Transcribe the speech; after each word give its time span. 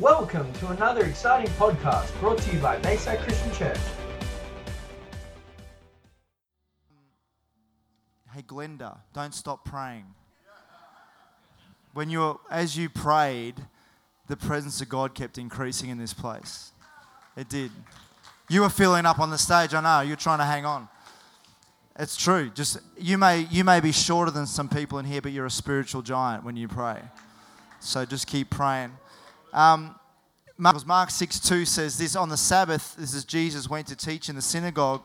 Welcome 0.00 0.52
to 0.54 0.70
another 0.70 1.04
exciting 1.04 1.48
podcast 1.52 2.18
brought 2.18 2.38
to 2.38 2.52
you 2.52 2.58
by 2.58 2.78
Bayside 2.78 3.20
Christian 3.20 3.52
Church. 3.52 3.78
Hey, 8.32 8.42
Glenda, 8.42 8.98
don't 9.12 9.32
stop 9.32 9.64
praying. 9.64 10.06
When 11.92 12.10
you, 12.10 12.40
as 12.50 12.76
you 12.76 12.88
prayed, 12.88 13.54
the 14.26 14.36
presence 14.36 14.80
of 14.80 14.88
God 14.88 15.14
kept 15.14 15.38
increasing 15.38 15.90
in 15.90 15.98
this 15.98 16.12
place. 16.12 16.72
It 17.36 17.48
did. 17.48 17.70
You 18.50 18.62
were 18.62 18.70
filling 18.70 19.06
up 19.06 19.20
on 19.20 19.30
the 19.30 19.38
stage. 19.38 19.74
I 19.74 19.80
know 19.80 20.00
you're 20.00 20.16
trying 20.16 20.38
to 20.38 20.44
hang 20.44 20.64
on. 20.64 20.88
It's 22.00 22.16
true. 22.16 22.50
Just 22.50 22.78
you 22.98 23.16
may 23.16 23.46
you 23.48 23.62
may 23.62 23.78
be 23.78 23.92
shorter 23.92 24.32
than 24.32 24.46
some 24.48 24.68
people 24.68 24.98
in 24.98 25.04
here, 25.04 25.22
but 25.22 25.30
you're 25.30 25.46
a 25.46 25.50
spiritual 25.50 26.02
giant 26.02 26.42
when 26.42 26.56
you 26.56 26.66
pray. 26.66 26.98
So 27.78 28.04
just 28.04 28.26
keep 28.26 28.50
praying. 28.50 28.90
Um, 29.54 29.94
Mark, 30.58 30.84
Mark 30.84 31.10
6 31.10 31.40
2 31.40 31.64
says 31.64 31.96
this 31.96 32.16
on 32.16 32.28
the 32.28 32.36
Sabbath, 32.36 32.96
this 32.96 33.14
is 33.14 33.24
Jesus 33.24 33.70
went 33.70 33.86
to 33.86 33.96
teach 33.96 34.28
in 34.28 34.36
the 34.36 34.42
synagogue. 34.42 35.02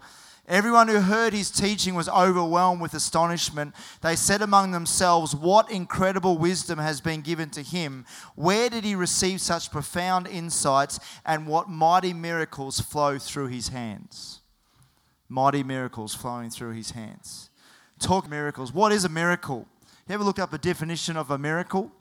Everyone 0.48 0.88
who 0.88 1.02
heard 1.02 1.31
his 1.31 1.52
teaching 1.52 1.94
was 1.94 2.09
overwhelmed 2.09 2.81
with 2.81 2.95
astonishment. 2.95 3.75
They 4.02 4.16
said 4.16 4.41
among 4.41 4.72
themselves, 4.72 5.35
What 5.35 5.70
incredible 5.70 6.39
wisdom 6.39 6.80
has 6.80 6.99
been 6.99 7.22
given 7.22 7.52
to 7.52 7.62
him? 7.62 8.05
Where 8.35 8.67
did 8.67 8.84
he 8.84 8.95
receive 8.95 9.41
such 9.41 9.70
profound 9.70 10.25
insights? 10.27 11.00
And 11.23 11.45
what 11.45 11.70
mighty 11.70 12.13
miracles 12.13 12.80
flow 12.80 13.20
through 13.20 13.47
his 13.47 13.70
hands? 13.70 14.41
Mighty 15.27 15.61
miracles 15.61 16.16
flowing 16.16 16.50
through 16.50 16.73
his 16.73 16.91
hands. 16.91 17.52
Talk 18.00 18.27
miracles. 18.27 18.73
What 18.73 18.91
is 18.91 19.05
a 19.05 19.09
miracle? 19.09 19.67
You 20.08 20.16
ever 20.16 20.23
look 20.23 20.39
up 20.39 20.52
a 20.52 20.58
definition 20.58 21.16
of 21.16 21.30
a 21.30 21.38
miracle? 21.38 21.91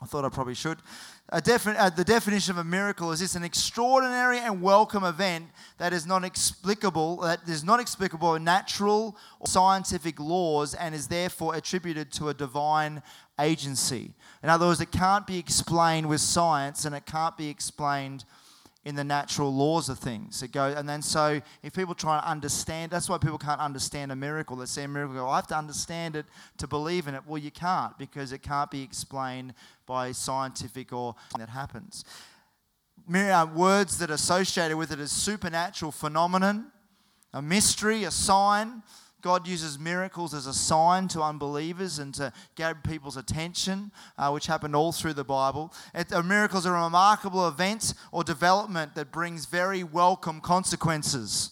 I 0.00 0.04
thought 0.06 0.24
I 0.24 0.28
probably 0.28 0.54
should. 0.54 0.78
Uh, 1.30 1.40
the 1.40 2.04
definition 2.06 2.52
of 2.52 2.58
a 2.58 2.64
miracle 2.64 3.12
is 3.12 3.20
this 3.20 3.34
an 3.34 3.44
extraordinary 3.44 4.38
and 4.38 4.62
welcome 4.62 5.04
event 5.04 5.44
that 5.76 5.92
is 5.92 6.06
not 6.06 6.24
explicable, 6.24 7.18
that 7.18 7.46
is 7.46 7.62
not 7.62 7.80
explicable 7.80 8.34
in 8.34 8.42
natural 8.42 9.14
or 9.38 9.46
scientific 9.46 10.18
laws 10.18 10.72
and 10.72 10.94
is 10.94 11.08
therefore 11.08 11.54
attributed 11.54 12.10
to 12.10 12.30
a 12.30 12.34
divine 12.34 13.02
agency. 13.38 14.14
In 14.42 14.48
other 14.48 14.68
words, 14.68 14.80
it 14.80 14.90
can't 14.90 15.26
be 15.26 15.38
explained 15.38 16.08
with 16.08 16.22
science 16.22 16.86
and 16.86 16.94
it 16.94 17.04
can't 17.04 17.36
be 17.36 17.50
explained 17.50 18.24
in 18.84 18.94
the 18.94 19.04
natural 19.04 19.52
laws 19.54 19.88
of 19.88 19.98
things. 19.98 20.42
It 20.42 20.52
goes, 20.52 20.74
and 20.76 20.88
then 20.88 21.02
so 21.02 21.40
if 21.62 21.74
people 21.74 21.94
try 21.94 22.20
to 22.20 22.26
understand, 22.26 22.90
that's 22.90 23.08
why 23.08 23.18
people 23.18 23.36
can't 23.36 23.60
understand 23.60 24.12
a 24.12 24.16
miracle. 24.16 24.56
They 24.56 24.66
see 24.66 24.82
a 24.82 24.88
miracle, 24.88 25.16
go, 25.16 25.28
I 25.28 25.36
have 25.36 25.46
to 25.48 25.56
understand 25.56 26.16
it 26.16 26.26
to 26.58 26.66
believe 26.66 27.06
in 27.08 27.14
it. 27.14 27.22
Well, 27.26 27.38
you 27.38 27.50
can't 27.50 27.98
because 27.98 28.32
it 28.32 28.42
can't 28.42 28.70
be 28.70 28.82
explained 28.82 29.54
by 29.84 30.12
scientific 30.12 30.92
or 30.92 31.16
that 31.36 31.48
happens. 31.48 32.04
Words 33.08 33.98
that 33.98 34.10
are 34.10 34.14
associated 34.14 34.76
with 34.76 34.92
it 34.92 35.00
as 35.00 35.12
supernatural 35.12 35.92
phenomenon, 35.92 36.72
a 37.34 37.42
mystery, 37.42 38.04
a 38.04 38.10
sign. 38.10 38.82
God 39.20 39.48
uses 39.48 39.78
miracles 39.78 40.32
as 40.32 40.46
a 40.46 40.54
sign 40.54 41.08
to 41.08 41.22
unbelievers 41.22 41.98
and 41.98 42.14
to 42.14 42.32
grab 42.56 42.84
people's 42.84 43.16
attention, 43.16 43.90
uh, 44.16 44.30
which 44.30 44.46
happened 44.46 44.76
all 44.76 44.92
through 44.92 45.14
the 45.14 45.24
Bible. 45.24 45.72
It, 45.92 46.12
a 46.12 46.22
miracle 46.22 46.58
is 46.58 46.66
a 46.66 46.72
remarkable 46.72 47.48
event 47.48 47.94
or 48.12 48.22
development 48.22 48.94
that 48.94 49.10
brings 49.10 49.46
very 49.46 49.82
welcome 49.82 50.40
consequences. 50.40 51.50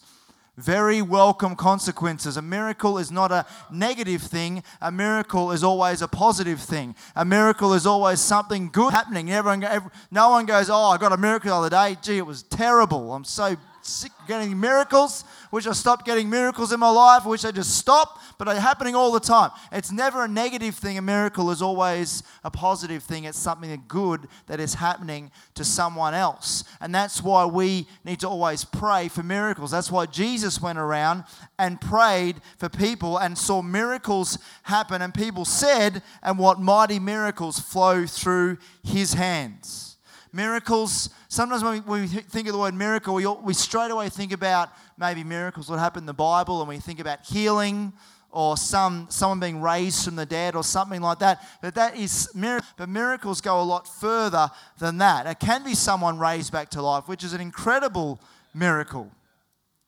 Very 0.56 1.03
welcome 1.03 1.55
consequences. 1.55 2.39
A 2.39 2.42
miracle 2.42 2.97
is 2.97 3.11
not 3.11 3.31
a 3.31 3.45
negative 3.70 4.23
thing. 4.23 4.62
A 4.80 4.91
miracle 4.91 5.53
is 5.53 5.62
always 5.62 6.01
a 6.01 6.08
positive 6.08 6.61
thing. 6.61 6.95
A 7.14 7.27
miracle 7.27 7.75
is 7.75 7.84
always 7.84 8.20
something 8.20 8.70
good 8.70 8.95
happening. 8.95 9.30
Everyone, 9.30 9.64
every, 9.64 9.91
no 10.11 10.30
one 10.30 10.47
goes, 10.47 10.70
"Oh, 10.70 10.84
I 10.84 10.97
got 10.97 11.12
a 11.12 11.19
miracle 11.19 11.51
the 11.51 11.56
other 11.56 11.69
day. 11.69 11.98
Gee, 12.01 12.19
it 12.19 12.27
was 12.27 12.42
terrible. 12.45 13.12
I'm 13.12 13.25
so 13.25 13.56
getting 14.27 14.59
miracles. 14.59 15.25
Wish 15.51 15.67
I 15.67 15.73
stopped 15.73 16.05
getting 16.05 16.29
miracles 16.29 16.73
in 16.73 16.81
my 16.81 16.91
life. 16.91 17.25
Wish 17.25 17.45
I 17.45 17.51
just 17.51 17.77
stopped." 17.77 18.20
But 18.39 18.47
they're 18.47 18.61
happening 18.61 18.95
all 18.95 19.13
the 19.13 19.20
time. 19.20 19.51
It's 19.73 19.91
never 19.91 20.24
a 20.24 20.29
negative 20.29 20.74
thing. 20.74 20.98
A 20.98 21.02
miracle 21.02 21.51
is 21.51 21.63
always 21.63 22.23
a 22.45 22.51
positive 22.51 23.02
thing. 23.02 23.24
It's 23.24 23.39
something 23.39 23.83
good 23.89 24.29
that 24.47 24.61
is 24.61 24.74
happening 24.74 25.30
to 25.55 25.64
someone 25.64 26.13
else. 26.13 26.64
And 26.80 26.95
that's 26.95 27.23
why 27.23 27.47
we 27.47 27.86
need 28.05 28.20
to 28.20 28.29
always 28.29 28.64
pray 28.64 29.08
for 29.08 29.23
miracles. 29.23 29.70
That's 29.70 29.91
why 29.91 30.07
Jesus 30.07 30.61
went 30.61 30.79
around 30.79 31.24
and 31.58 31.80
prayed 31.80 32.42
for 32.58 32.68
people 32.68 33.17
and 33.17 33.39
saw 33.39 33.63
miracles 33.63 34.39
happen. 34.64 35.01
And 35.01 35.14
people 35.14 35.45
said, 35.45 36.03
and 36.23 36.39
what 36.39 36.61
mighty 36.61 36.98
miracles 36.98 37.58
flow 37.58 38.07
through 38.07 38.58
his 38.83 39.14
hands. 39.14 39.86
Miracles, 40.36 41.08
sometimes 41.29 41.64
when 41.64 41.73
we, 41.73 41.80
when 41.80 42.01
we 42.02 42.07
think 42.08 42.47
of 42.47 42.52
the 42.52 42.58
word 42.58 42.74
miracle, 42.74 43.14
we, 43.14 43.27
we 43.27 43.55
straight 43.55 43.91
away 43.91 44.11
think 44.11 44.33
about 44.33 44.69
maybe 44.98 45.24
miracles 45.24 45.69
that 45.69 45.79
happen 45.79 46.02
in 46.02 46.07
the 46.07 46.13
Bible 46.13 46.61
and 46.61 46.69
we 46.69 46.77
think 46.77 47.01
about 47.01 47.24
healing 47.24 47.95
or 48.30 48.58
some 48.58 49.07
someone 49.08 49.41
being 49.41 49.63
raised 49.63 50.05
from 50.05 50.14
the 50.14 50.27
dead 50.27 50.55
or 50.55 50.63
something 50.63 51.01
like 51.01 51.20
that. 51.20 51.42
But 51.63 51.74
that 51.77 51.97
is. 51.97 52.29
But 52.77 52.89
miracles 52.91 53.41
go 53.41 53.63
a 53.63 53.64
lot 53.64 53.89
further 53.89 54.51
than 54.79 54.98
that. 54.98 55.27
It 55.27 55.41
can 55.41 55.64
be 55.64 55.74
someone 55.74 56.19
raised 56.19 56.53
back 56.53 56.68
to 56.73 56.83
life, 56.83 57.08
which 57.08 57.24
is 57.24 57.33
an 57.33 57.41
incredible 57.41 58.20
miracle. 58.53 59.11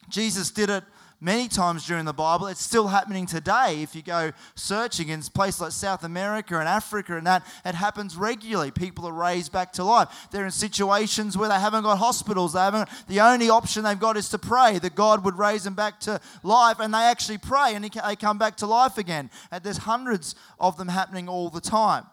Jesus 0.08 0.50
did 0.50 0.70
it 0.70 0.82
many 1.20 1.48
times 1.48 1.86
during 1.86 2.04
the 2.04 2.12
Bible. 2.12 2.46
It's 2.46 2.62
still 2.62 2.88
happening 2.88 3.26
today. 3.26 3.82
If 3.82 3.94
you 3.94 4.02
go 4.02 4.32
searching 4.54 5.08
in 5.08 5.22
places 5.22 5.60
like 5.60 5.72
South 5.72 6.04
America 6.04 6.58
and 6.58 6.68
Africa 6.68 7.16
and 7.16 7.26
that, 7.26 7.46
it 7.64 7.74
happens 7.74 8.16
regularly. 8.16 8.70
People 8.70 9.06
are 9.06 9.12
raised 9.12 9.52
back 9.52 9.72
to 9.74 9.84
life. 9.84 10.08
They're 10.30 10.44
in 10.44 10.50
situations 10.50 11.36
where 11.36 11.48
they 11.48 11.58
haven't 11.58 11.82
got 11.82 11.98
hospitals. 11.98 12.52
They 12.52 12.60
haven't. 12.60 12.88
The 13.08 13.20
only 13.20 13.50
option 13.50 13.84
they've 13.84 13.98
got 13.98 14.16
is 14.16 14.28
to 14.30 14.38
pray 14.38 14.78
that 14.78 14.94
God 14.94 15.24
would 15.24 15.38
raise 15.38 15.64
them 15.64 15.74
back 15.74 16.00
to 16.00 16.20
life, 16.42 16.78
and 16.80 16.94
they 16.94 16.98
actually 16.98 17.38
pray 17.38 17.74
and 17.74 17.84
they 17.84 18.16
come 18.16 18.38
back 18.38 18.56
to 18.58 18.66
life 18.66 18.98
again. 18.98 19.30
And 19.50 19.62
there's 19.64 19.78
hundreds 19.78 20.34
of 20.60 20.76
them 20.76 20.88
happening 20.88 21.28
all 21.28 21.50
the 21.50 21.60
time. 21.60 22.04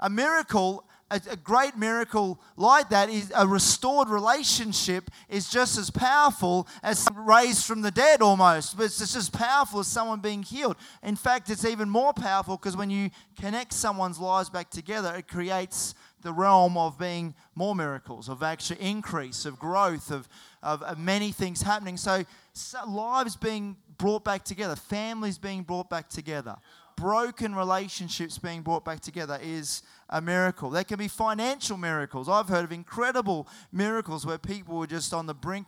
A 0.00 0.10
miracle 0.10 0.84
a, 1.12 1.20
a 1.32 1.36
great 1.36 1.76
miracle 1.76 2.40
like 2.56 2.88
that 2.88 3.10
is 3.10 3.32
a 3.36 3.46
restored 3.46 4.08
relationship 4.08 5.10
is 5.28 5.48
just 5.48 5.78
as 5.78 5.90
powerful 5.90 6.66
as 6.82 7.06
raised 7.14 7.64
from 7.64 7.82
the 7.82 7.90
dead 7.90 8.22
almost 8.22 8.76
but 8.76 8.84
it's 8.84 8.98
just 8.98 9.16
as 9.16 9.28
powerful 9.28 9.80
as 9.80 9.86
someone 9.86 10.20
being 10.20 10.42
healed. 10.42 10.76
In 11.02 11.16
fact 11.16 11.50
it's 11.50 11.64
even 11.64 11.88
more 11.88 12.12
powerful 12.12 12.56
because 12.56 12.76
when 12.76 12.90
you 12.90 13.10
connect 13.38 13.72
someone's 13.72 14.18
lives 14.18 14.50
back 14.50 14.70
together 14.70 15.14
it 15.16 15.28
creates 15.28 15.94
the 16.22 16.32
realm 16.32 16.76
of 16.76 16.98
being 16.98 17.34
more 17.54 17.74
miracles 17.74 18.28
of 18.28 18.42
actual 18.42 18.76
increase 18.80 19.44
of 19.44 19.58
growth 19.58 20.10
of, 20.10 20.28
of, 20.62 20.82
of 20.82 20.98
many 20.98 21.32
things 21.32 21.62
happening. 21.62 21.96
So, 21.96 22.24
so 22.52 22.78
lives 22.88 23.36
being 23.36 23.76
brought 23.98 24.24
back 24.24 24.44
together 24.44 24.74
families 24.74 25.38
being 25.38 25.62
brought 25.62 25.88
back 25.88 26.08
together 26.08 26.56
broken 27.02 27.52
relationships 27.52 28.38
being 28.38 28.62
brought 28.62 28.84
back 28.84 29.00
together 29.00 29.36
is 29.42 29.82
a 30.08 30.20
miracle. 30.20 30.70
There 30.70 30.84
can 30.84 30.98
be 30.98 31.08
financial 31.08 31.76
miracles. 31.76 32.28
I've 32.28 32.48
heard 32.48 32.62
of 32.62 32.70
incredible 32.70 33.48
miracles 33.72 34.24
where 34.24 34.38
people 34.38 34.78
were 34.78 34.86
just 34.86 35.12
on 35.12 35.26
the 35.26 35.34
brink, 35.34 35.66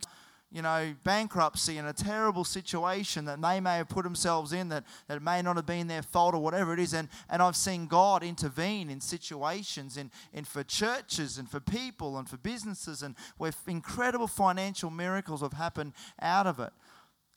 you 0.49 0.61
know, 0.61 0.95
bankruptcy 1.03 1.77
and 1.77 1.89
a 1.89 1.93
terrible 1.93 2.45
situation 2.45 3.25
that 3.25 3.41
they 3.41 3.59
may 3.59 3.75
have 3.75 3.89
put 3.89 4.05
themselves 4.05 4.53
in 4.53 4.69
that, 4.69 4.85
that 5.09 5.21
may 5.21 5.41
not 5.41 5.57
have 5.57 5.65
been 5.65 5.87
their 5.87 6.03
fault 6.03 6.35
or 6.35 6.41
whatever 6.41 6.73
it 6.73 6.79
is. 6.79 6.93
And, 6.93 7.09
and 7.29 7.41
I've 7.41 7.57
seen 7.57 7.87
God 7.87 8.23
intervene 8.23 8.89
in 8.89 9.01
situations 9.01 9.97
in, 9.97 10.11
in 10.31 10.45
for 10.45 10.63
churches 10.63 11.37
and 11.37 11.51
for 11.51 11.59
people 11.59 12.17
and 12.17 12.29
for 12.29 12.37
businesses 12.37 13.03
and 13.03 13.13
where 13.37 13.51
incredible 13.67 14.27
financial 14.27 14.89
miracles 14.89 15.41
have 15.41 15.51
happened 15.51 15.91
out 16.21 16.47
of 16.47 16.61
it. 16.61 16.71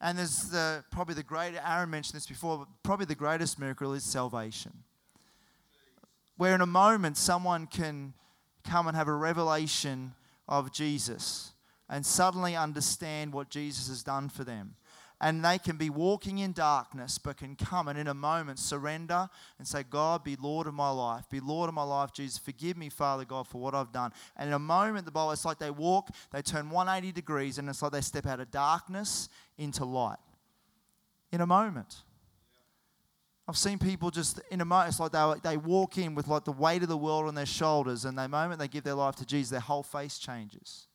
And 0.01 0.19
there's 0.19 0.51
the 0.51 0.85
probably 0.91 1.15
the 1.15 1.23
great 1.23 1.55
Aaron 1.65 1.91
mentioned 1.91 2.17
this 2.17 2.27
before, 2.27 2.59
but 2.59 2.69
probably 2.83 3.07
the 3.07 3.15
greatest 3.15 3.59
miracle 3.59 3.93
is 3.95 4.05
salvation. 4.05 4.73
Where 6.37 6.55
in 6.55 6.61
a 6.61 6.67
moment 6.67 7.17
someone 7.17 7.67
can 7.67 8.15
come 8.65 8.87
and 8.87 8.97
have 8.97 9.09
a 9.09 9.15
revelation 9.15 10.15
of 10.47 10.73
Jesus 10.73 11.53
and 11.89 12.05
suddenly 12.05 12.55
understand 12.55 13.33
what 13.33 13.51
Jesus 13.51 13.89
has 13.89 14.03
done 14.03 14.29
for 14.29 14.45
them. 14.45 14.77
And 15.21 15.45
they 15.45 15.59
can 15.59 15.77
be 15.77 15.91
walking 15.91 16.39
in 16.39 16.53
darkness, 16.53 17.19
but 17.19 17.39
can 17.39 17.57
come 17.57 17.89
and 17.89 17.99
in 17.99 18.07
a 18.07 18.15
moment 18.15 18.61
surrender 18.61 19.29
and 19.59 19.67
say, 19.67 19.83
God, 19.83 20.23
be 20.23 20.37
Lord 20.37 20.69
of 20.69 20.75
my 20.75 20.91
life. 20.91 21.29
Be 21.29 21.41
Lord 21.41 21.69
of 21.69 21.75
my 21.75 21.83
life, 21.83 22.13
Jesus. 22.13 22.39
Forgive 22.39 22.77
me, 22.77 22.89
Father 22.89 23.25
God, 23.25 23.49
for 23.49 23.61
what 23.61 23.75
I've 23.75 23.91
done. 23.91 24.13
And 24.37 24.49
in 24.49 24.55
a 24.55 24.61
moment, 24.61 25.07
the 25.07 25.11
Bible, 25.11 25.33
it's 25.33 25.45
like 25.45 25.59
they 25.59 25.73
walk, 25.73 26.11
they 26.31 26.41
turn 26.41 26.71
180 26.71 27.13
degrees, 27.13 27.59
and 27.59 27.69
it's 27.69 27.83
like 27.83 27.91
they 27.91 28.01
step 28.01 28.27
out 28.27 28.39
of 28.39 28.53
darkness 28.53 29.29
into 29.57 29.85
light. 29.85 30.19
In 31.33 31.41
a 31.41 31.47
moment. 31.47 32.03
I've 33.49 33.57
seen 33.57 33.79
people 33.79 34.11
just 34.11 34.41
in 34.51 34.61
a 34.61 34.65
moment, 34.65 34.91
it's 34.91 35.01
like 35.01 35.13
they, 35.13 35.33
they 35.43 35.57
walk 35.57 35.99
in 35.99 36.15
with 36.15 36.29
like 36.29 36.45
the 36.45 36.53
weight 36.53 36.83
of 36.83 36.89
the 36.89 36.99
world 36.99 37.27
on 37.27 37.35
their 37.35 37.47
shoulders, 37.47 38.05
and 38.05 38.17
the 38.17 38.29
moment 38.29 38.61
they 38.61 38.69
give 38.69 38.85
their 38.85 38.95
life 38.95 39.17
to 39.17 39.27
Jesus, 39.27 39.51
their 39.51 39.61
whole 39.61 39.83
face 39.83 40.19
changes. 40.19 40.87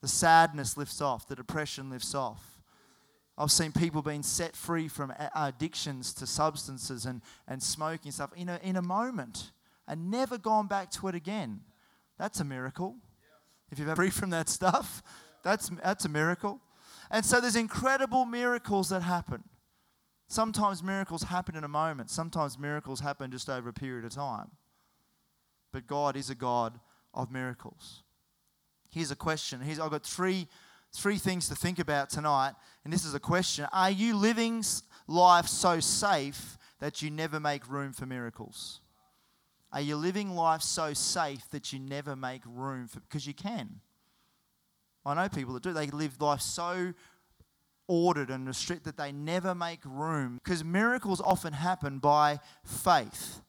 The 0.00 0.08
sadness 0.08 0.76
lifts 0.76 1.02
off, 1.02 1.26
the 1.26 1.34
depression 1.34 1.90
lifts 1.90 2.14
off. 2.14 2.53
I've 3.36 3.50
seen 3.50 3.72
people 3.72 4.00
being 4.00 4.22
set 4.22 4.54
free 4.54 4.86
from 4.86 5.12
addictions 5.34 6.12
to 6.14 6.26
substances 6.26 7.04
and, 7.04 7.20
and 7.48 7.62
smoking 7.62 8.12
stuff 8.12 8.30
in 8.36 8.48
a, 8.48 8.60
in 8.62 8.76
a 8.76 8.82
moment 8.82 9.50
and 9.88 10.10
never 10.10 10.38
gone 10.38 10.68
back 10.68 10.90
to 10.92 11.08
it 11.08 11.14
again. 11.14 11.60
That's 12.18 12.40
a 12.40 12.44
miracle. 12.44 12.96
If 13.72 13.78
you've 13.78 13.88
ever 13.88 13.96
free 13.96 14.10
from 14.10 14.30
that 14.30 14.48
stuff, 14.48 15.02
that's, 15.42 15.68
that's 15.82 16.04
a 16.04 16.08
miracle. 16.08 16.60
And 17.10 17.24
so 17.24 17.40
there's 17.40 17.56
incredible 17.56 18.24
miracles 18.24 18.88
that 18.90 19.02
happen. 19.02 19.42
Sometimes 20.28 20.82
miracles 20.82 21.24
happen 21.24 21.56
in 21.56 21.64
a 21.64 21.68
moment, 21.68 22.10
sometimes 22.10 22.58
miracles 22.58 23.00
happen 23.00 23.30
just 23.30 23.50
over 23.50 23.68
a 23.68 23.72
period 23.72 24.04
of 24.04 24.12
time. 24.12 24.52
But 25.72 25.86
God 25.86 26.16
is 26.16 26.30
a 26.30 26.34
God 26.34 26.78
of 27.12 27.30
miracles. 27.30 28.04
Here's 28.90 29.10
a 29.10 29.16
question. 29.16 29.60
Here's, 29.60 29.80
I've 29.80 29.90
got 29.90 30.04
three, 30.04 30.46
three 30.94 31.18
things 31.18 31.48
to 31.48 31.54
think 31.54 31.78
about 31.78 32.08
tonight, 32.08 32.54
and 32.84 32.92
this 32.92 33.04
is 33.04 33.14
a 33.14 33.20
question. 33.20 33.66
Are 33.72 33.90
you 33.90 34.16
living 34.16 34.64
life 35.06 35.46
so 35.46 35.80
safe 35.80 36.56
that 36.80 37.02
you 37.02 37.10
never 37.10 37.40
make 37.40 37.68
room 37.68 37.92
for 37.92 38.06
miracles? 38.06 38.80
Are 39.72 39.80
you 39.80 39.96
living 39.96 40.36
life 40.36 40.62
so 40.62 40.94
safe 40.94 41.50
that 41.50 41.72
you 41.72 41.80
never 41.80 42.14
make 42.14 42.42
room 42.46 42.86
for 42.86 43.00
because 43.00 43.26
you 43.26 43.34
can? 43.34 43.80
I 45.04 45.14
know 45.14 45.28
people 45.28 45.52
that 45.54 45.62
do. 45.62 45.72
They 45.72 45.88
live 45.88 46.20
life 46.20 46.40
so 46.40 46.94
ordered 47.86 48.30
and 48.30 48.46
restricted 48.46 48.84
that 48.84 48.96
they 48.96 49.12
never 49.12 49.54
make 49.54 49.80
room 49.84 50.40
because 50.42 50.64
miracles 50.64 51.20
often 51.20 51.52
happen 51.52 51.98
by 51.98 52.38
faith. 52.64 53.40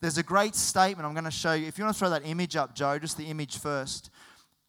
There's 0.00 0.18
a 0.18 0.22
great 0.22 0.54
statement 0.54 1.06
I'm 1.06 1.14
going 1.14 1.24
to 1.24 1.30
show 1.30 1.52
you. 1.52 1.66
If 1.66 1.78
you 1.78 1.84
want 1.84 1.94
to 1.94 1.98
throw 1.98 2.10
that 2.10 2.26
image 2.26 2.56
up, 2.56 2.74
Joe, 2.74 2.98
just 2.98 3.16
the 3.16 3.26
image 3.26 3.58
first. 3.58 4.10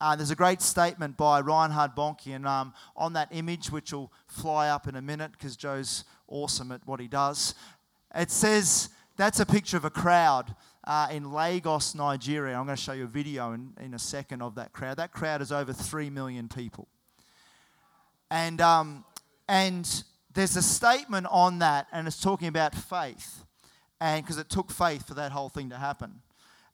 Uh, 0.06 0.16
there's 0.16 0.30
a 0.30 0.36
great 0.36 0.62
statement 0.62 1.18
by 1.18 1.42
Reinhard 1.42 1.96
Bonnke, 1.96 2.36
and 2.36 2.46
um, 2.46 2.76
on 2.96 3.14
that 3.14 3.28
image, 3.32 3.72
which 3.72 3.92
will 3.92 4.14
fly 4.28 4.70
up 4.70 4.88
in 4.88 4.96
a 4.96 5.02
minute 5.02 5.32
because 5.32 5.56
Joe's 5.56 6.04
awesome 6.28 6.72
at 6.72 6.86
what 6.86 7.00
he 7.00 7.08
does, 7.08 7.56
it 8.14 8.30
says 8.30 8.90
that's 9.18 9.40
a 9.40 9.48
picture 9.48 9.78
of 9.78 9.84
a 9.84 9.90
crowd 9.90 10.54
uh, 10.84 11.08
in 11.10 11.34
Lagos, 11.34 11.96
Nigeria. 11.96 12.56
I'm 12.56 12.66
going 12.66 12.78
to 12.78 12.84
show 12.84 12.92
you 12.92 13.06
a 13.06 13.08
video 13.08 13.54
in, 13.54 13.74
in 13.82 13.96
a 13.96 14.00
second 14.00 14.44
of 14.44 14.54
that 14.54 14.74
crowd. 14.74 14.98
That 14.98 15.12
crowd 15.12 15.42
is 15.42 15.52
over 15.52 15.74
3 15.74 16.12
million 16.12 16.50
people. 16.50 16.88
And, 18.30 18.62
um, 18.62 19.06
and 19.50 20.04
there's 20.36 20.56
a 20.56 20.62
statement 20.62 21.26
on 21.32 21.58
that, 21.60 21.88
and 21.92 22.06
it's 22.06 22.22
talking 22.22 22.48
about 22.48 22.76
faith. 22.76 23.44
And 24.00 24.24
because 24.24 24.38
it 24.38 24.52
took 24.52 24.70
faith 24.70 25.08
for 25.08 25.16
that 25.16 25.32
whole 25.32 25.50
thing 25.50 25.72
to 25.72 25.78
happen. 25.78 26.22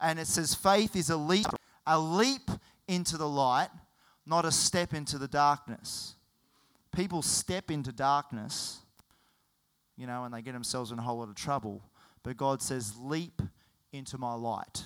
And 0.02 0.20
it 0.20 0.28
says, 0.28 0.54
faith 0.54 0.98
is 0.98 1.10
a 1.10 1.16
leap, 1.16 1.48
a 1.88 1.98
leap 1.98 2.52
into 2.92 3.18
the 3.18 3.28
light, 3.28 3.70
not 4.26 4.44
a 4.44 4.52
step 4.52 4.94
into 4.94 5.18
the 5.18 5.28
darkness. 5.28 6.16
People 6.94 7.22
step 7.22 7.72
into 7.72 7.92
darkness, 7.92 8.80
you 9.96 10.06
know, 10.06 10.26
and 10.26 10.34
they 10.34 10.42
get 10.42 10.52
themselves 10.52 10.92
in 10.92 11.00
a 11.00 11.02
whole 11.02 11.20
lot 11.20 11.30
of 11.30 11.36
trouble. 11.36 11.82
But 12.22 12.36
God 12.38 12.62
says, 12.62 12.98
leap 12.98 13.42
into 13.94 14.18
my 14.18 14.34
light. 14.34 14.84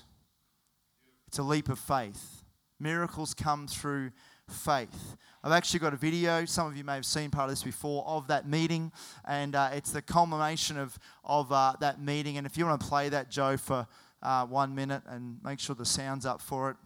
It's 1.28 1.40
a 1.40 1.44
leap 1.44 1.68
of 1.68 1.80
faith. 1.80 2.44
Miracles 2.80 3.34
come 3.34 3.68
through 3.68 4.12
faith. 4.48 5.18
I've 5.44 5.52
actually 5.52 5.80
got 5.80 5.94
a 5.94 5.98
video, 5.98 6.46
some 6.46 6.68
of 6.68 6.78
you 6.78 6.84
may 6.84 6.94
have 6.94 7.06
seen 7.06 7.32
part 7.32 7.46
of 7.46 7.50
this 7.50 7.64
before, 7.64 8.06
of 8.06 8.28
that 8.28 8.48
meeting, 8.48 8.92
and 9.28 9.56
uh, 9.56 9.72
it's 9.74 9.92
the 9.92 10.02
culmination 10.02 10.78
of, 10.78 10.98
of 11.24 11.52
uh, 11.52 11.74
that 11.80 12.00
meeting. 12.00 12.38
And 12.38 12.46
if 12.46 12.58
you 12.58 12.66
want 12.66 12.80
to 12.80 12.88
play 12.88 13.10
that, 13.10 13.32
Joe, 13.32 13.58
for 13.58 13.88
uh, 14.22 14.46
one 14.46 14.76
minute 14.76 15.02
and 15.08 15.40
make 15.44 15.60
sure 15.60 15.76
the 15.76 15.86
sound's 15.86 16.26
up 16.26 16.42
for 16.42 16.72
it, 16.72 16.78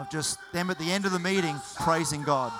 of 0.00 0.10
just 0.10 0.38
them 0.52 0.70
at 0.70 0.78
the 0.78 0.90
end 0.90 1.04
of 1.04 1.12
the 1.12 1.18
meeting 1.18 1.56
praising 1.76 2.22
God. 2.22 2.52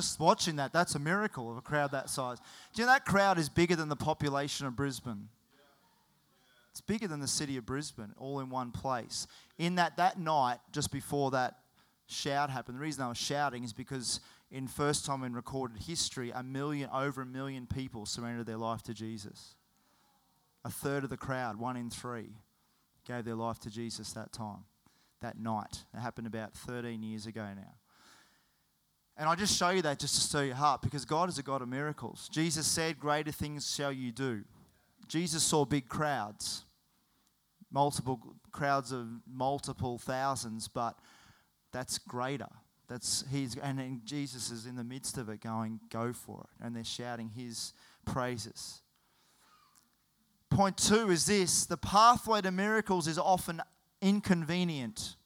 Just 0.00 0.18
watching 0.18 0.56
that, 0.56 0.72
that's 0.72 0.94
a 0.94 0.98
miracle 0.98 1.50
of 1.50 1.56
a 1.56 1.60
crowd 1.60 1.92
that 1.92 2.08
size. 2.08 2.38
Do 2.72 2.82
you 2.82 2.86
know 2.86 2.92
that 2.92 3.04
crowd 3.04 3.38
is 3.38 3.48
bigger 3.48 3.76
than 3.76 3.88
the 3.88 3.96
population 3.96 4.66
of 4.66 4.76
Brisbane? 4.76 5.28
It's 6.70 6.80
bigger 6.80 7.08
than 7.08 7.20
the 7.20 7.28
city 7.28 7.56
of 7.56 7.66
Brisbane, 7.66 8.14
all 8.16 8.40
in 8.40 8.48
one 8.48 8.70
place. 8.70 9.26
In 9.58 9.74
that, 9.74 9.96
that 9.96 10.18
night, 10.18 10.58
just 10.72 10.92
before 10.92 11.32
that 11.32 11.56
shout 12.06 12.48
happened, 12.48 12.78
the 12.78 12.82
reason 12.82 13.04
I 13.04 13.08
was 13.08 13.18
shouting 13.18 13.64
is 13.64 13.72
because 13.72 14.20
in 14.50 14.66
first 14.66 15.04
time 15.04 15.22
in 15.24 15.34
recorded 15.34 15.82
history, 15.82 16.30
a 16.30 16.42
million, 16.42 16.88
over 16.92 17.22
a 17.22 17.26
million 17.26 17.66
people 17.66 18.06
surrendered 18.06 18.46
their 18.46 18.56
life 18.56 18.82
to 18.84 18.94
Jesus. 18.94 19.54
A 20.64 20.70
third 20.70 21.04
of 21.04 21.10
the 21.10 21.16
crowd, 21.16 21.56
one 21.56 21.76
in 21.76 21.90
three, 21.90 22.30
gave 23.06 23.24
their 23.24 23.34
life 23.34 23.58
to 23.60 23.70
Jesus 23.70 24.12
that 24.12 24.32
time, 24.32 24.64
that 25.20 25.38
night. 25.38 25.84
It 25.94 26.00
happened 26.00 26.26
about 26.26 26.54
13 26.54 27.02
years 27.02 27.26
ago 27.26 27.46
now. 27.54 27.74
And 29.20 29.28
I 29.28 29.34
just 29.34 29.54
show 29.54 29.68
you 29.68 29.82
that 29.82 29.98
just 29.98 30.14
to 30.14 30.20
stir 30.22 30.44
your 30.44 30.54
heart 30.54 30.80
because 30.80 31.04
God 31.04 31.28
is 31.28 31.36
a 31.36 31.42
God 31.42 31.60
of 31.60 31.68
miracles. 31.68 32.30
Jesus 32.32 32.66
said, 32.66 32.98
Greater 32.98 33.30
things 33.30 33.70
shall 33.70 33.92
you 33.92 34.12
do. 34.12 34.44
Jesus 35.08 35.42
saw 35.42 35.66
big 35.66 35.90
crowds, 35.90 36.64
multiple 37.70 38.18
crowds 38.50 38.92
of 38.92 39.06
multiple 39.30 39.98
thousands, 39.98 40.68
but 40.68 40.98
that's 41.70 41.98
greater. 41.98 42.48
That's 42.88 43.22
he's 43.30 43.56
and 43.58 44.00
Jesus 44.06 44.50
is 44.50 44.64
in 44.64 44.76
the 44.76 44.84
midst 44.84 45.18
of 45.18 45.28
it 45.28 45.42
going, 45.42 45.80
go 45.90 46.14
for 46.14 46.46
it. 46.48 46.64
And 46.64 46.74
they're 46.74 46.82
shouting 46.82 47.28
his 47.28 47.74
praises. 48.06 48.80
Point 50.48 50.78
two 50.78 51.10
is 51.10 51.26
this 51.26 51.66
the 51.66 51.76
pathway 51.76 52.40
to 52.40 52.50
miracles 52.50 53.06
is 53.06 53.18
often 53.18 53.60
inconvenient. 54.00 55.16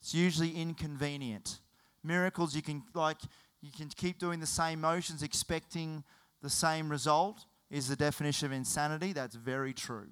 It's 0.00 0.14
usually 0.14 0.52
inconvenient 0.52 1.58
miracles, 2.04 2.54
you 2.54 2.62
can 2.62 2.82
like 2.94 3.18
you 3.60 3.70
can 3.76 3.88
keep 3.88 4.18
doing 4.18 4.40
the 4.40 4.46
same 4.46 4.80
motions 4.80 5.22
expecting 5.22 6.04
the 6.42 6.50
same 6.50 6.88
result 6.88 7.44
is 7.70 7.88
the 7.88 7.96
definition 7.96 8.46
of 8.46 8.52
insanity. 8.52 9.12
That's 9.12 9.34
very 9.34 9.72
true. 9.72 10.08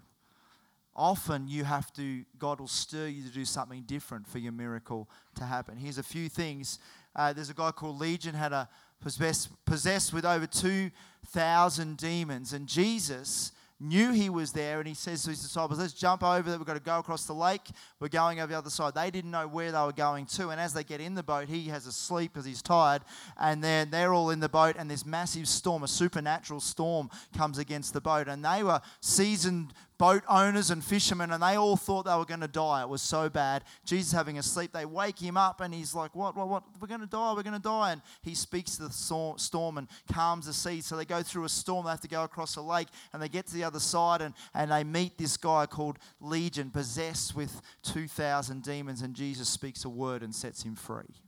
Often 0.94 1.48
you 1.48 1.64
have 1.64 1.92
to, 1.94 2.24
God 2.38 2.58
will 2.58 2.68
stir 2.68 3.06
you 3.06 3.22
to 3.22 3.28
do 3.28 3.44
something 3.44 3.82
different 3.82 4.26
for 4.26 4.38
your 4.38 4.52
miracle 4.52 5.08
to 5.36 5.44
happen. 5.44 5.76
Here's 5.76 5.98
a 5.98 6.02
few 6.02 6.28
things. 6.28 6.78
Uh, 7.14 7.32
there's 7.32 7.50
a 7.50 7.54
guy 7.54 7.70
called 7.70 8.00
Legion, 8.00 8.34
had 8.34 8.52
a 8.52 8.68
possessed, 9.00 9.50
possessed 9.66 10.14
with 10.14 10.24
over 10.24 10.46
2,000 10.46 11.96
demons. 11.98 12.54
And 12.54 12.66
Jesus 12.66 13.52
knew 13.78 14.12
he 14.12 14.30
was 14.30 14.52
there, 14.52 14.78
and 14.78 14.88
he 14.88 14.94
says 14.94 15.22
to 15.24 15.30
his 15.30 15.42
disciples, 15.42 15.78
Let's 15.78 15.92
jump 15.92 16.22
over 16.22 16.48
there. 16.48 16.58
We've 16.58 16.66
got 16.66 16.74
to 16.74 16.80
go 16.80 16.98
across 16.98 17.26
the 17.26 17.34
lake. 17.34 17.62
We're 18.00 18.08
going 18.08 18.40
over 18.40 18.50
the 18.50 18.58
other 18.58 18.70
side. 18.70 18.94
They 18.94 19.10
didn't 19.10 19.30
know 19.30 19.46
where 19.46 19.70
they 19.70 19.78
were 19.78 19.92
going 19.92 20.26
to. 20.26 20.48
And 20.48 20.60
as 20.60 20.72
they 20.72 20.82
get 20.84 21.00
in 21.00 21.14
the 21.14 21.22
boat, 21.22 21.48
he 21.48 21.68
has 21.68 21.86
a 21.86 21.92
sleep 21.92 22.32
because 22.32 22.46
he's 22.46 22.62
tired. 22.62 23.02
And 23.38 23.62
then 23.62 23.90
they're 23.90 24.14
all 24.14 24.30
in 24.30 24.40
the 24.40 24.48
boat, 24.48 24.76
and 24.78 24.90
this 24.90 25.04
massive 25.04 25.46
storm, 25.46 25.82
a 25.82 25.88
supernatural 25.88 26.60
storm, 26.60 27.10
comes 27.36 27.58
against 27.58 27.92
the 27.92 28.00
boat. 28.00 28.28
And 28.28 28.44
they 28.44 28.62
were 28.62 28.80
seasoned 29.00 29.74
boat 29.98 30.22
owners 30.28 30.70
and 30.70 30.84
fishermen, 30.84 31.32
and 31.32 31.42
they 31.42 31.56
all 31.56 31.76
thought 31.76 32.04
they 32.04 32.14
were 32.14 32.24
going 32.24 32.40
to 32.40 32.48
die. 32.48 32.82
It 32.82 32.88
was 32.88 33.02
so 33.02 33.28
bad. 33.28 33.64
Jesus 33.84 34.12
having 34.12 34.38
a 34.38 34.42
sleep, 34.42 34.72
they 34.72 34.84
wake 34.84 35.18
him 35.18 35.36
up, 35.36 35.60
and 35.60 35.72
he's 35.72 35.94
like, 35.94 36.14
What, 36.14 36.36
what, 36.36 36.48
what? 36.48 36.64
We're 36.80 36.88
going 36.88 37.00
to 37.00 37.06
die, 37.06 37.32
we're 37.34 37.42
going 37.42 37.56
to 37.56 37.62
die. 37.62 37.92
And 37.92 38.02
he 38.22 38.34
speaks 38.34 38.76
to 38.76 38.84
the 38.84 39.36
storm 39.38 39.78
and 39.78 39.88
calms 40.12 40.46
the 40.46 40.52
sea. 40.52 40.80
So 40.80 40.96
they 40.96 41.04
go 41.04 41.22
through 41.22 41.44
a 41.44 41.48
storm, 41.48 41.84
they 41.84 41.90
have 41.90 42.00
to 42.02 42.08
go 42.08 42.24
across 42.24 42.56
a 42.56 42.62
lake, 42.62 42.88
and 43.12 43.22
they 43.22 43.28
get 43.28 43.46
to 43.48 43.54
the 43.54 43.64
other 43.64 43.80
side, 43.80 44.20
and, 44.20 44.34
and 44.54 44.70
they 44.70 44.84
meet 44.84 45.18
this 45.18 45.36
guy 45.36 45.66
called 45.66 45.98
Legion, 46.20 46.70
possessed 46.70 47.34
with 47.34 47.60
2,000 47.82 48.62
demons, 48.62 49.02
and 49.02 49.14
Jesus 49.14 49.48
speaks 49.48 49.84
a 49.84 49.88
word 49.88 50.22
and 50.22 50.34
sets 50.34 50.62
him 50.62 50.74
free. 50.74 51.22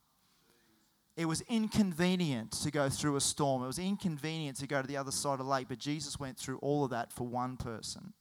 It 1.16 1.26
was 1.26 1.40
inconvenient 1.48 2.52
to 2.62 2.70
go 2.70 2.88
through 2.88 3.16
a 3.16 3.20
storm. 3.20 3.64
It 3.64 3.66
was 3.66 3.80
inconvenient 3.80 4.56
to 4.58 4.68
go 4.68 4.80
to 4.80 4.86
the 4.86 4.96
other 4.96 5.10
side 5.10 5.32
of 5.32 5.38
the 5.38 5.44
lake, 5.44 5.66
but 5.68 5.78
Jesus 5.78 6.20
went 6.20 6.38
through 6.38 6.58
all 6.58 6.84
of 6.84 6.90
that 6.90 7.12
for 7.12 7.26
one 7.26 7.56
person 7.56 8.12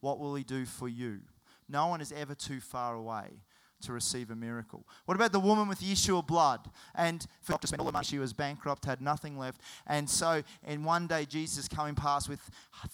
what 0.00 0.18
will 0.18 0.34
he 0.34 0.44
do 0.44 0.64
for 0.64 0.88
you? 0.88 1.20
No 1.68 1.88
one 1.88 2.00
is 2.00 2.12
ever 2.12 2.34
too 2.34 2.60
far 2.60 2.94
away 2.94 3.42
to 3.80 3.92
receive 3.92 4.30
a 4.30 4.36
miracle. 4.36 4.84
What 5.04 5.14
about 5.14 5.32
the 5.32 5.40
woman 5.40 5.68
with 5.68 5.78
the 5.78 5.92
issue 5.92 6.16
of 6.16 6.26
blood? 6.26 6.68
And 6.94 7.24
for 7.40 7.56
to 7.58 7.66
spend 7.66 7.80
all 7.80 7.86
the 7.86 7.92
money, 7.92 8.04
she 8.04 8.18
was 8.18 8.32
bankrupt, 8.32 8.84
had 8.84 9.00
nothing 9.00 9.38
left. 9.38 9.60
And 9.86 10.08
so, 10.08 10.42
in 10.66 10.84
one 10.84 11.06
day 11.06 11.24
Jesus 11.24 11.68
coming 11.68 11.94
past 11.94 12.28
with 12.28 12.40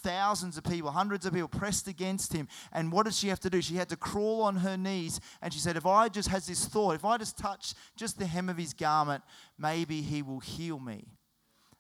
thousands 0.02 0.58
of 0.58 0.64
people, 0.64 0.90
hundreds 0.90 1.24
of 1.24 1.32
people 1.32 1.48
pressed 1.48 1.88
against 1.88 2.32
him. 2.32 2.48
And 2.72 2.92
what 2.92 3.04
did 3.04 3.14
she 3.14 3.28
have 3.28 3.40
to 3.40 3.50
do? 3.50 3.62
She 3.62 3.76
had 3.76 3.88
to 3.90 3.96
crawl 3.96 4.42
on 4.42 4.56
her 4.56 4.76
knees. 4.76 5.20
And 5.40 5.52
she 5.52 5.60
said, 5.60 5.76
If 5.76 5.86
I 5.86 6.08
just 6.08 6.28
has 6.28 6.46
this 6.46 6.66
thought, 6.66 6.94
if 6.94 7.04
I 7.04 7.16
just 7.16 7.38
touch 7.38 7.74
just 7.96 8.18
the 8.18 8.26
hem 8.26 8.48
of 8.48 8.58
his 8.58 8.74
garment, 8.74 9.22
maybe 9.58 10.02
he 10.02 10.22
will 10.22 10.40
heal 10.40 10.78
me. 10.78 11.06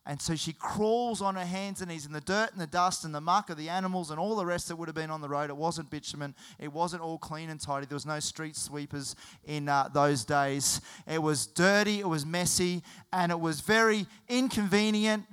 And 0.06 0.20
so 0.20 0.36
she 0.36 0.52
crawls 0.52 1.22
on 1.22 1.34
her 1.34 1.46
hands 1.46 1.80
and 1.80 1.90
knees 1.90 2.04
in 2.04 2.12
the 2.12 2.20
dirt 2.20 2.52
and 2.52 2.60
the 2.60 2.66
dust 2.66 3.06
and 3.06 3.14
the 3.14 3.22
muck 3.22 3.48
of 3.48 3.56
the 3.56 3.70
animals 3.70 4.10
and 4.10 4.20
all 4.20 4.36
the 4.36 4.44
rest 4.44 4.68
that 4.68 4.76
would 4.76 4.88
have 4.88 4.94
been 4.94 5.10
on 5.10 5.22
the 5.22 5.28
road. 5.30 5.48
It 5.48 5.56
wasn't 5.56 5.88
bitumen. 5.88 6.34
It 6.58 6.70
wasn't 6.70 7.02
all 7.02 7.16
clean 7.16 7.48
and 7.48 7.58
tidy. 7.58 7.86
There 7.86 7.96
was 7.96 8.04
no 8.04 8.20
street 8.20 8.54
sweepers 8.54 9.16
in 9.44 9.66
uh, 9.66 9.88
those 9.94 10.24
days. 10.24 10.82
It 11.06 11.22
was 11.22 11.46
dirty, 11.46 12.00
it 12.00 12.08
was 12.08 12.26
messy, 12.26 12.82
and 13.14 13.32
it 13.32 13.40
was 13.40 13.60
very 13.60 14.06
inconvenient 14.28 15.24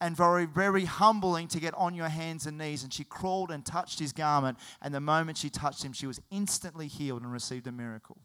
and 0.00 0.16
very, 0.16 0.46
very 0.46 0.84
humbling 0.84 1.48
to 1.48 1.58
get 1.58 1.74
on 1.74 1.94
your 1.94 2.08
hands 2.08 2.46
and 2.46 2.56
knees. 2.56 2.84
And 2.84 2.92
she 2.92 3.02
crawled 3.02 3.50
and 3.50 3.66
touched 3.66 3.98
his 3.98 4.12
garment. 4.12 4.58
And 4.80 4.94
the 4.94 5.00
moment 5.00 5.38
she 5.38 5.50
touched 5.50 5.84
him, 5.84 5.92
she 5.92 6.06
was 6.06 6.20
instantly 6.30 6.86
healed 6.86 7.22
and 7.22 7.32
received 7.32 7.66
a 7.66 7.72
miracle. 7.72 8.16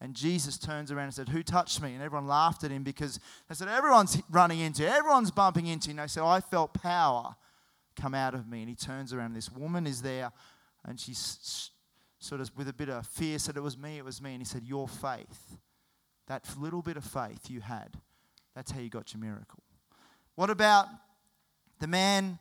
And 0.00 0.14
Jesus 0.14 0.58
turns 0.58 0.92
around 0.92 1.06
and 1.06 1.14
said, 1.14 1.28
Who 1.28 1.42
touched 1.42 1.82
me? 1.82 1.94
And 1.94 2.02
everyone 2.02 2.28
laughed 2.28 2.62
at 2.62 2.70
him 2.70 2.84
because 2.84 3.18
they 3.48 3.54
said, 3.54 3.68
Everyone's 3.68 4.20
running 4.30 4.60
into 4.60 4.88
everyone's 4.88 5.30
bumping 5.30 5.66
into. 5.66 5.90
And 5.90 5.98
they 5.98 6.06
said, 6.06 6.22
I 6.22 6.40
felt 6.40 6.74
power 6.74 7.34
come 7.96 8.14
out 8.14 8.34
of 8.34 8.48
me. 8.48 8.60
And 8.60 8.68
he 8.68 8.76
turns 8.76 9.12
around, 9.12 9.34
this 9.34 9.50
woman 9.50 9.86
is 9.86 10.02
there, 10.02 10.30
and 10.84 11.00
she's 11.00 11.70
sort 12.20 12.40
of 12.40 12.50
with 12.56 12.68
a 12.68 12.72
bit 12.72 12.88
of 12.88 13.06
fear 13.06 13.38
said, 13.38 13.56
It 13.56 13.62
was 13.62 13.76
me, 13.76 13.98
it 13.98 14.04
was 14.04 14.22
me. 14.22 14.32
And 14.32 14.40
he 14.40 14.44
said, 14.44 14.62
Your 14.64 14.88
faith, 14.88 15.56
that 16.28 16.44
little 16.58 16.82
bit 16.82 16.96
of 16.96 17.04
faith 17.04 17.50
you 17.50 17.60
had, 17.60 17.96
that's 18.54 18.70
how 18.70 18.80
you 18.80 18.88
got 18.88 19.12
your 19.12 19.20
miracle. 19.20 19.62
What 20.36 20.50
about 20.50 20.86
the 21.80 21.88
man? 21.88 22.38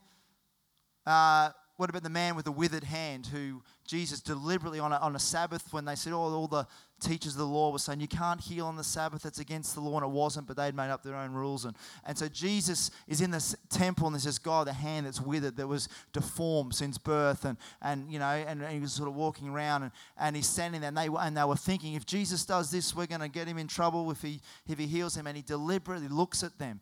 Uh, 1.05 1.49
what 1.77 1.91
about 1.91 2.03
the 2.03 2.09
man 2.09 2.35
with 2.35 2.45
the 2.45 2.51
withered 2.51 2.83
hand 2.83 3.27
who 3.27 3.61
Jesus 3.85 4.19
deliberately 4.19 4.79
on 4.79 4.91
a, 4.91 4.97
on 4.97 5.15
a 5.15 5.19
Sabbath 5.19 5.71
when 5.71 5.85
they 5.85 5.95
said, 5.95 6.11
oh, 6.11 6.17
all 6.17 6.47
the 6.47 6.67
teachers 6.99 7.33
of 7.33 7.37
the 7.37 7.45
law 7.45 7.71
were 7.71 7.77
saying, 7.77 7.99
you 7.99 8.07
can't 8.07 8.41
heal 8.41 8.65
on 8.65 8.75
the 8.75 8.83
Sabbath, 8.83 9.25
it's 9.25 9.39
against 9.39 9.75
the 9.75 9.81
law, 9.81 9.97
and 9.97 10.03
it 10.03 10.09
wasn't, 10.09 10.47
but 10.47 10.57
they'd 10.57 10.75
made 10.75 10.89
up 10.89 11.03
their 11.03 11.15
own 11.15 11.31
rules. 11.33 11.65
And, 11.65 11.75
and 12.03 12.17
so 12.17 12.27
Jesus 12.27 12.89
is 13.07 13.21
in 13.21 13.29
the 13.29 13.55
temple 13.69 14.07
and 14.07 14.15
there's 14.15 14.23
this 14.23 14.39
guy 14.39 14.63
the 14.63 14.73
hand 14.73 15.05
that's 15.05 15.21
withered, 15.21 15.55
that 15.57 15.67
was 15.67 15.87
deformed 16.13 16.73
since 16.73 16.97
birth, 16.97 17.45
and, 17.45 17.57
and 17.81 18.11
you 18.11 18.17
know, 18.17 18.25
and, 18.25 18.61
and 18.61 18.73
he 18.73 18.79
was 18.79 18.93
sort 18.93 19.07
of 19.07 19.15
walking 19.15 19.47
around 19.47 19.83
and, 19.83 19.91
and 20.17 20.35
he's 20.35 20.47
standing 20.47 20.81
there, 20.81 20.87
and 20.87 20.97
they, 20.97 21.07
and 21.07 21.37
they 21.37 21.43
were 21.43 21.55
thinking, 21.55 21.93
if 21.93 22.07
Jesus 22.07 22.43
does 22.43 22.71
this, 22.71 22.95
we're 22.95 23.05
going 23.05 23.21
to 23.21 23.29
get 23.29 23.47
him 23.47 23.59
in 23.59 23.67
trouble 23.67 24.09
if 24.09 24.23
he, 24.23 24.41
if 24.67 24.79
he 24.79 24.87
heals 24.87 25.15
him. 25.15 25.27
And 25.27 25.37
he 25.37 25.43
deliberately 25.43 26.07
looks 26.07 26.43
at 26.43 26.57
them 26.57 26.81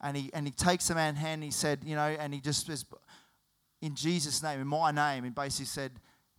and 0.00 0.16
he, 0.16 0.30
and 0.34 0.46
he 0.46 0.52
takes 0.52 0.88
the 0.88 0.94
man's 0.94 1.18
hand 1.18 1.34
and 1.34 1.44
he 1.44 1.50
said, 1.50 1.80
you 1.84 1.94
know, 1.94 2.16
and 2.18 2.34
he 2.34 2.40
just 2.40 2.66
says, 2.66 2.84
in 3.86 3.94
Jesus' 3.94 4.42
name, 4.42 4.60
in 4.60 4.66
my 4.66 4.90
name, 4.90 5.24
and 5.24 5.34
basically 5.34 5.66
said, 5.66 5.92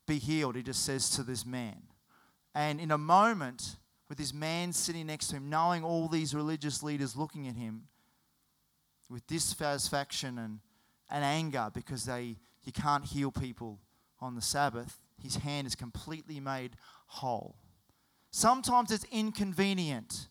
Be 0.05 0.19
healed. 0.19 0.55
He 0.55 0.63
just 0.63 0.85
says 0.85 1.09
to 1.11 1.23
this 1.23 1.45
man. 1.45 1.81
And 2.53 2.79
in 2.79 2.91
a 2.91 2.97
moment, 2.97 3.77
with 4.09 4.17
this 4.17 4.33
man 4.33 4.73
sitting 4.73 5.07
next 5.07 5.27
to 5.27 5.37
him, 5.37 5.49
knowing 5.49 5.83
all 5.83 6.07
these 6.07 6.33
religious 6.33 6.83
leaders 6.83 7.15
looking 7.15 7.47
at 7.47 7.55
him 7.55 7.83
with 9.09 9.25
dissatisfaction 9.27 10.37
and, 10.37 10.59
and 11.09 11.23
anger 11.23 11.71
because 11.73 12.05
they 12.05 12.35
you 12.63 12.73
can't 12.73 13.05
heal 13.05 13.31
people 13.31 13.79
on 14.19 14.35
the 14.35 14.41
Sabbath, 14.41 14.99
his 15.21 15.37
hand 15.37 15.65
is 15.65 15.75
completely 15.75 16.39
made 16.39 16.71
whole. 17.07 17.55
Sometimes 18.31 18.91
it's 18.91 19.05
inconvenient 19.05 20.27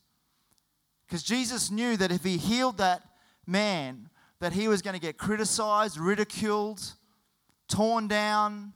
because 1.07 1.23
Jesus 1.23 1.71
knew 1.71 1.97
that 1.97 2.13
if 2.13 2.25
he 2.25 2.37
healed 2.37 2.77
that 2.79 3.03
man, 3.47 4.11
that 4.41 4.53
he 4.53 4.69
was 4.69 4.83
going 4.83 4.95
to 4.95 5.01
get 5.01 5.17
criticized, 5.17 5.99
ridiculed, 5.99 6.83
torn 7.69 8.09
down. 8.09 8.73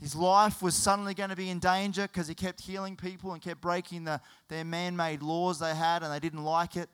His 0.00 0.14
life 0.14 0.62
was 0.62 0.74
suddenly 0.74 1.14
going 1.14 1.30
to 1.30 1.36
be 1.36 1.50
in 1.50 1.58
danger 1.58 2.02
because 2.02 2.28
he 2.28 2.34
kept 2.34 2.60
healing 2.60 2.96
people 2.96 3.32
and 3.32 3.42
kept 3.42 3.60
breaking 3.60 4.04
the, 4.04 4.20
their 4.48 4.64
man 4.64 4.96
made 4.96 5.22
laws 5.22 5.58
they 5.58 5.74
had 5.74 6.02
and 6.02 6.12
they 6.12 6.20
didn't 6.20 6.44
like 6.44 6.76
it. 6.76 6.88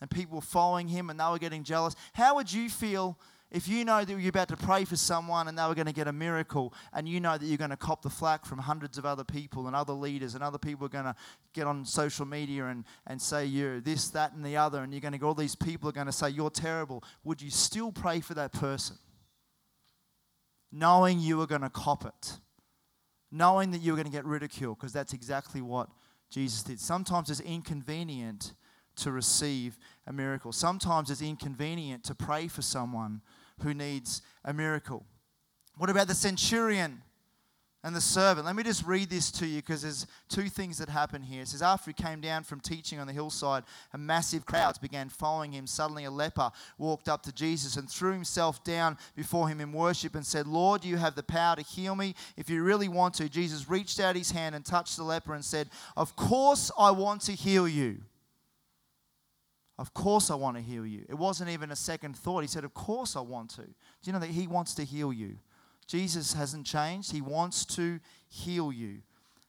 And 0.00 0.10
people 0.10 0.36
were 0.36 0.42
following 0.42 0.88
him 0.88 1.08
and 1.08 1.18
they 1.18 1.24
were 1.24 1.38
getting 1.38 1.64
jealous. 1.64 1.96
How 2.12 2.34
would 2.34 2.52
you 2.52 2.68
feel 2.68 3.16
if 3.52 3.68
you 3.68 3.84
know 3.84 4.02
that 4.02 4.18
you're 4.18 4.30
about 4.30 4.48
to 4.48 4.56
pray 4.56 4.84
for 4.86 4.96
someone 4.96 5.46
and 5.46 5.58
they 5.58 5.66
were 5.66 5.74
going 5.74 5.86
to 5.86 5.92
get 5.92 6.08
a 6.08 6.12
miracle 6.12 6.72
and 6.94 7.06
you 7.06 7.20
know 7.20 7.36
that 7.36 7.44
you're 7.44 7.58
going 7.58 7.70
to 7.70 7.76
cop 7.76 8.00
the 8.00 8.10
flack 8.10 8.46
from 8.46 8.58
hundreds 8.58 8.96
of 8.96 9.04
other 9.04 9.24
people 9.24 9.66
and 9.66 9.76
other 9.76 9.92
leaders 9.92 10.34
and 10.34 10.42
other 10.42 10.56
people 10.56 10.86
are 10.86 10.90
going 10.90 11.04
to 11.04 11.14
get 11.52 11.66
on 11.66 11.84
social 11.84 12.24
media 12.24 12.66
and, 12.66 12.84
and 13.06 13.20
say 13.20 13.44
you're 13.44 13.80
this, 13.80 14.08
that, 14.10 14.32
and 14.32 14.44
the 14.44 14.56
other, 14.56 14.82
and 14.82 14.92
you're 14.92 15.02
going 15.02 15.12
to 15.12 15.18
get 15.18 15.26
all 15.26 15.34
these 15.34 15.54
people 15.54 15.88
are 15.88 15.92
going 15.92 16.06
to 16.06 16.12
say 16.12 16.30
you're 16.30 16.50
terrible, 16.50 17.04
would 17.24 17.42
you 17.42 17.50
still 17.50 17.92
pray 17.92 18.20
for 18.20 18.32
that 18.32 18.52
person? 18.52 18.96
Knowing 20.72 21.20
you 21.20 21.36
were 21.36 21.46
going 21.46 21.60
to 21.60 21.70
cop 21.70 22.04
it, 22.06 22.38
knowing 23.30 23.70
that 23.70 23.78
you 23.78 23.92
were 23.92 23.96
going 23.96 24.06
to 24.06 24.12
get 24.12 24.24
ridiculed, 24.24 24.78
because 24.78 24.92
that's 24.92 25.12
exactly 25.12 25.60
what 25.60 25.88
Jesus 26.30 26.62
did. 26.62 26.80
Sometimes 26.80 27.28
it's 27.30 27.40
inconvenient 27.40 28.54
to 28.96 29.10
receive 29.10 29.78
a 30.06 30.12
miracle. 30.12 30.52
Sometimes 30.52 31.10
it's 31.10 31.22
inconvenient 31.22 32.04
to 32.04 32.14
pray 32.14 32.48
for 32.48 32.62
someone 32.62 33.20
who 33.62 33.74
needs 33.74 34.22
a 34.44 34.52
miracle. 34.52 35.04
What 35.76 35.90
about 35.90 36.08
the 36.08 36.14
centurion 36.14 37.02
and 37.84 37.96
the 37.96 38.00
servant? 38.00 38.46
Let 38.46 38.54
me 38.54 38.62
just 38.62 38.86
read 38.86 39.10
this 39.10 39.30
to 39.32 39.46
you 39.46 39.56
because 39.56 39.82
there's 39.82 40.06
two 40.28 40.48
things 40.48 40.78
that 40.78 40.88
happen 40.88 41.22
here. 41.22 41.42
It 41.42 41.48
says, 41.48 41.62
After 41.62 41.90
he 41.90 42.02
came 42.02 42.20
down 42.20 42.44
from 42.44 42.60
teaching 42.60 42.98
on 42.98 43.06
the 43.06 43.12
hillside, 43.12 43.64
a 43.92 43.98
massive 43.98 44.46
crowds 44.46 44.78
began 44.78 45.08
following 45.08 45.52
him. 45.52 45.66
Suddenly, 45.66 46.04
a 46.04 46.10
leper 46.10 46.50
walked 46.78 47.08
up 47.08 47.22
to 47.24 47.32
Jesus 47.32 47.76
and 47.76 47.90
threw 47.90 48.12
himself 48.12 48.62
down 48.64 48.98
before 49.16 49.48
him 49.48 49.60
in 49.60 49.72
worship 49.72 50.14
and 50.14 50.24
said, 50.24 50.46
Lord, 50.46 50.84
you 50.84 50.96
have 50.96 51.14
the 51.14 51.22
power 51.22 51.56
to 51.56 51.62
heal 51.62 51.94
me 51.94 52.14
if 52.36 52.48
you 52.48 52.62
really 52.62 52.88
want 52.88 53.14
to. 53.14 53.28
Jesus 53.28 53.68
reached 53.68 53.98
out 54.00 54.16
his 54.16 54.30
hand 54.30 54.54
and 54.54 54.64
touched 54.64 54.96
the 54.96 55.04
leper 55.04 55.34
and 55.34 55.44
said, 55.44 55.68
Of 55.96 56.14
course, 56.16 56.70
I 56.78 56.90
want 56.90 57.22
to 57.22 57.32
heal 57.32 57.66
you. 57.66 57.98
Of 59.78 59.94
course, 59.94 60.30
I 60.30 60.34
want 60.36 60.56
to 60.56 60.62
heal 60.62 60.86
you. 60.86 61.04
It 61.08 61.16
wasn't 61.16 61.50
even 61.50 61.72
a 61.72 61.76
second 61.76 62.16
thought. 62.16 62.42
He 62.42 62.46
said, 62.46 62.62
Of 62.62 62.74
course, 62.74 63.16
I 63.16 63.20
want 63.20 63.50
to. 63.56 63.62
Do 63.62 63.72
you 64.04 64.12
know 64.12 64.20
that 64.20 64.30
He 64.30 64.46
wants 64.46 64.74
to 64.74 64.84
heal 64.84 65.12
you? 65.12 65.38
Jesus 65.86 66.32
hasn't 66.32 66.66
changed. 66.66 67.12
He 67.12 67.20
wants 67.20 67.64
to 67.76 68.00
heal 68.28 68.72
you. 68.72 69.02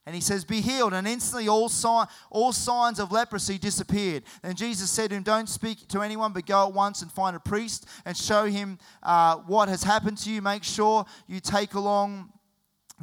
And 0.06 0.14
he 0.14 0.20
says, 0.20 0.44
Be 0.44 0.60
healed. 0.60 0.92
And 0.92 1.08
instantly 1.08 1.48
all, 1.48 1.68
sign, 1.68 2.06
all 2.30 2.52
signs 2.52 3.00
of 3.00 3.10
leprosy 3.10 3.56
disappeared. 3.56 4.24
And 4.42 4.56
Jesus 4.56 4.90
said 4.90 5.10
to 5.10 5.16
him, 5.16 5.22
Don't 5.22 5.48
speak 5.48 5.88
to 5.88 6.02
anyone, 6.02 6.32
but 6.32 6.44
go 6.44 6.66
at 6.66 6.74
once 6.74 7.00
and 7.00 7.10
find 7.10 7.34
a 7.34 7.40
priest 7.40 7.86
and 8.04 8.16
show 8.16 8.44
him 8.44 8.78
uh, 9.02 9.36
what 9.36 9.68
has 9.68 9.82
happened 9.82 10.18
to 10.18 10.30
you. 10.30 10.42
Make 10.42 10.62
sure 10.62 11.06
you 11.26 11.40
take 11.40 11.74
along 11.74 12.30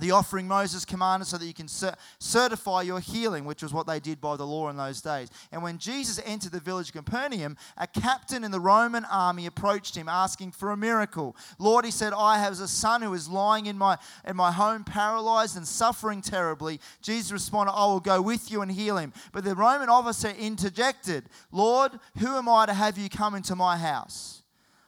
the 0.02 0.12
offering 0.12 0.48
Moses 0.48 0.84
commanded 0.84 1.28
so 1.28 1.38
that 1.38 1.46
you 1.46 1.54
can 1.54 1.70
certify 2.20 2.82
your 2.82 3.00
healing, 3.00 3.46
which 3.46 3.62
was 3.62 3.72
what 3.72 3.86
they 3.86 4.00
did 4.00 4.20
by 4.20 4.36
the 4.36 4.46
law 4.46 4.68
in 4.70 4.76
those 4.76 5.00
days. 5.00 5.30
And 5.52 5.62
when 5.62 5.78
Jesus 5.78 6.20
entered 6.26 6.52
the 6.52 6.60
village 6.60 6.90
of 6.90 7.06
Capernaum, 7.06 7.56
a 7.78 7.86
captain 7.86 8.44
in 8.44 8.50
the 8.52 8.60
Roman 8.60 9.06
army 9.06 9.46
approached 9.46 9.96
him 9.96 10.10
asking 10.10 10.52
for 10.52 10.72
a 10.72 10.78
miracle. 10.78 11.36
Lord, 11.60 11.86
he 11.86 11.92
said, 11.92 12.14
I 12.14 12.40
have 12.40 12.60
a 12.60 12.68
son 12.68 13.04
who 13.04 13.14
is 13.14 13.30
lying 13.30 13.68
in 13.68 13.78
my, 13.78 13.98
in 14.28 14.36
my 14.36 14.52
home, 14.52 14.84
paralyzed 14.84 15.56
and 15.56 15.68
suffering 15.68 16.22
terribly. 16.22 16.82
Jesus 17.02 17.32
responded, 17.32 17.74
I 17.74 17.86
will 17.86 18.00
go 18.00 18.22
with 18.22 18.52
you 18.52 18.64
and 18.64 18.72
heal 18.72 18.98
him. 18.98 19.14
But 19.32 19.44
the 19.44 19.56
Roman 19.56 19.88
officer 19.88 20.30
interjected, 20.30 21.26
Lord, 21.52 21.92
who 22.18 22.36
am 22.36 22.50
I 22.50 22.66
to 22.66 22.74
have 22.74 22.98
you 22.98 23.08
come 23.08 23.36
into 23.36 23.56
my 23.56 23.78
house? 23.78 24.41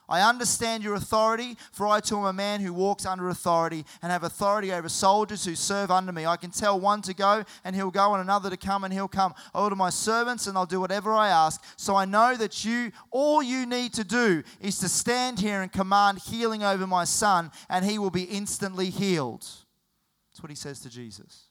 I 0.08 0.20
understand 0.20 0.84
your 0.84 0.94
authority, 0.94 1.56
for 1.72 1.86
I 1.86 2.00
too 2.00 2.18
am 2.18 2.24
a 2.24 2.32
man 2.32 2.60
who 2.60 2.74
walks 2.74 3.06
under 3.06 3.28
authority 3.28 3.86
and 4.02 4.12
have 4.12 4.22
authority 4.22 4.72
over 4.72 4.88
soldiers 4.88 5.44
who 5.44 5.54
serve 5.54 5.90
under 5.90 6.12
me. 6.12 6.26
I 6.26 6.36
can 6.36 6.50
tell 6.50 6.78
one 6.78 7.00
to 7.02 7.14
go, 7.14 7.44
and 7.64 7.74
he'll 7.74 7.90
go, 7.90 8.12
and 8.12 8.22
another 8.22 8.50
to 8.50 8.56
come, 8.56 8.84
and 8.84 8.92
he'll 8.92 9.08
come. 9.08 9.34
I 9.54 9.60
order 9.60 9.76
my 9.76 9.90
servants, 9.90 10.46
and 10.46 10.58
I'll 10.58 10.66
do 10.66 10.80
whatever 10.80 11.12
I 11.12 11.28
ask. 11.28 11.62
So 11.76 11.96
I 11.96 12.04
know 12.04 12.36
that 12.36 12.64
you, 12.64 12.92
all 13.10 13.42
you 13.42 13.64
need 13.64 13.94
to 13.94 14.04
do 14.04 14.42
is 14.60 14.78
to 14.80 14.88
stand 14.88 15.40
here 15.40 15.62
and 15.62 15.72
command 15.72 16.18
healing 16.18 16.62
over 16.62 16.86
my 16.86 17.04
son, 17.04 17.50
and 17.70 17.84
he 17.84 17.98
will 17.98 18.10
be 18.10 18.24
instantly 18.24 18.90
healed. 18.90 19.40
That's 19.40 20.42
what 20.42 20.50
he 20.50 20.56
says 20.56 20.80
to 20.80 20.90
Jesus. 20.90 21.48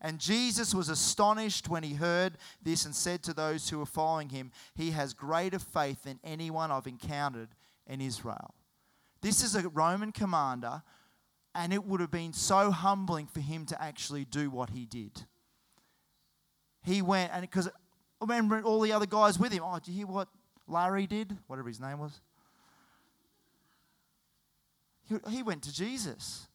And 0.00 0.20
Jesus 0.20 0.72
was 0.72 0.88
astonished 0.88 1.68
when 1.68 1.82
he 1.82 1.94
heard 1.94 2.34
this 2.62 2.84
and 2.84 2.94
said 2.94 3.24
to 3.24 3.34
those 3.34 3.68
who 3.68 3.80
were 3.80 3.86
following 3.86 4.28
him, 4.28 4.52
He 4.76 4.92
has 4.92 5.12
greater 5.12 5.58
faith 5.58 6.04
than 6.04 6.20
anyone 6.22 6.70
I've 6.70 6.86
encountered 6.86 7.48
in 7.88 8.00
Israel. 8.00 8.54
This 9.20 9.42
is 9.42 9.54
a 9.56 9.68
Roman 9.68 10.12
commander, 10.12 10.82
and 11.54 11.72
it 11.72 11.84
would 11.84 12.00
have 12.00 12.10
been 12.10 12.32
so 12.32 12.70
humbling 12.70 13.26
for 13.26 13.40
him 13.40 13.66
to 13.66 13.82
actually 13.82 14.24
do 14.24 14.50
what 14.50 14.70
he 14.70 14.84
did. 14.84 15.22
He 16.84 17.02
went, 17.02 17.32
and 17.32 17.42
because 17.42 17.68
remember 18.20 18.60
all 18.62 18.80
the 18.80 18.92
other 18.92 19.06
guys 19.06 19.38
with 19.38 19.52
him. 19.52 19.62
Oh, 19.64 19.78
did 19.78 19.88
you 19.88 19.94
hear 19.94 20.06
what 20.06 20.28
Larry 20.66 21.06
did? 21.06 21.36
Whatever 21.46 21.68
his 21.68 21.80
name 21.80 21.98
was. 21.98 22.20
He, 25.08 25.16
he 25.30 25.42
went 25.42 25.62
to 25.62 25.72
Jesus. 25.72 26.48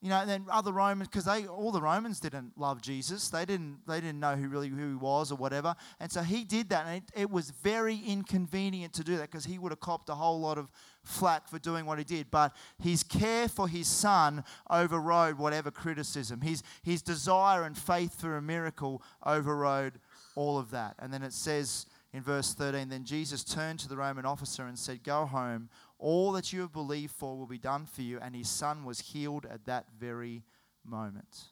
You 0.00 0.10
know, 0.10 0.20
and 0.20 0.30
then 0.30 0.46
other 0.48 0.70
Romans, 0.70 1.08
because 1.08 1.24
they 1.24 1.46
all 1.48 1.72
the 1.72 1.82
Romans 1.82 2.20
didn't 2.20 2.56
love 2.56 2.80
Jesus. 2.80 3.30
They 3.30 3.44
didn't 3.44 3.78
they 3.88 4.00
didn't 4.00 4.20
know 4.20 4.36
who 4.36 4.48
really 4.48 4.68
who 4.68 4.90
he 4.90 4.94
was 4.94 5.32
or 5.32 5.34
whatever. 5.34 5.74
And 5.98 6.10
so 6.10 6.22
he 6.22 6.44
did 6.44 6.68
that, 6.68 6.86
and 6.86 6.96
it, 6.98 7.22
it 7.22 7.30
was 7.30 7.50
very 7.50 8.00
inconvenient 8.06 8.92
to 8.94 9.02
do 9.02 9.16
that 9.16 9.30
because 9.30 9.44
he 9.44 9.58
would 9.58 9.72
have 9.72 9.80
copped 9.80 10.08
a 10.08 10.14
whole 10.14 10.38
lot 10.38 10.56
of 10.56 10.68
flack 11.02 11.48
for 11.48 11.58
doing 11.58 11.84
what 11.84 11.98
he 11.98 12.04
did. 12.04 12.30
But 12.30 12.54
his 12.80 13.02
care 13.02 13.48
for 13.48 13.66
his 13.66 13.88
son 13.88 14.44
overrode 14.70 15.36
whatever 15.36 15.72
criticism. 15.72 16.42
His 16.42 16.62
his 16.82 17.02
desire 17.02 17.64
and 17.64 17.76
faith 17.76 18.20
for 18.20 18.36
a 18.36 18.42
miracle 18.42 19.02
overrode 19.26 19.98
all 20.36 20.58
of 20.58 20.70
that. 20.70 20.94
And 21.00 21.12
then 21.12 21.24
it 21.24 21.32
says 21.32 21.86
in 22.18 22.24
verse 22.24 22.52
13, 22.52 22.88
then 22.88 23.04
Jesus 23.04 23.44
turned 23.44 23.78
to 23.78 23.88
the 23.88 23.96
Roman 23.96 24.26
officer 24.26 24.66
and 24.66 24.76
said, 24.76 25.04
Go 25.04 25.24
home 25.24 25.68
all 25.98 26.32
that 26.32 26.52
you 26.52 26.60
have 26.62 26.72
believed 26.72 27.12
for 27.12 27.38
will 27.38 27.46
be 27.46 27.58
done 27.58 27.86
for 27.86 28.02
you. 28.02 28.18
And 28.20 28.34
his 28.34 28.48
son 28.48 28.84
was 28.84 29.00
healed 29.00 29.46
at 29.46 29.66
that 29.66 29.86
very 29.98 30.42
moment. 30.84 31.44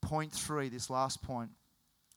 Point 0.00 0.32
three, 0.32 0.68
this 0.68 0.90
last 0.90 1.22
point. 1.22 1.50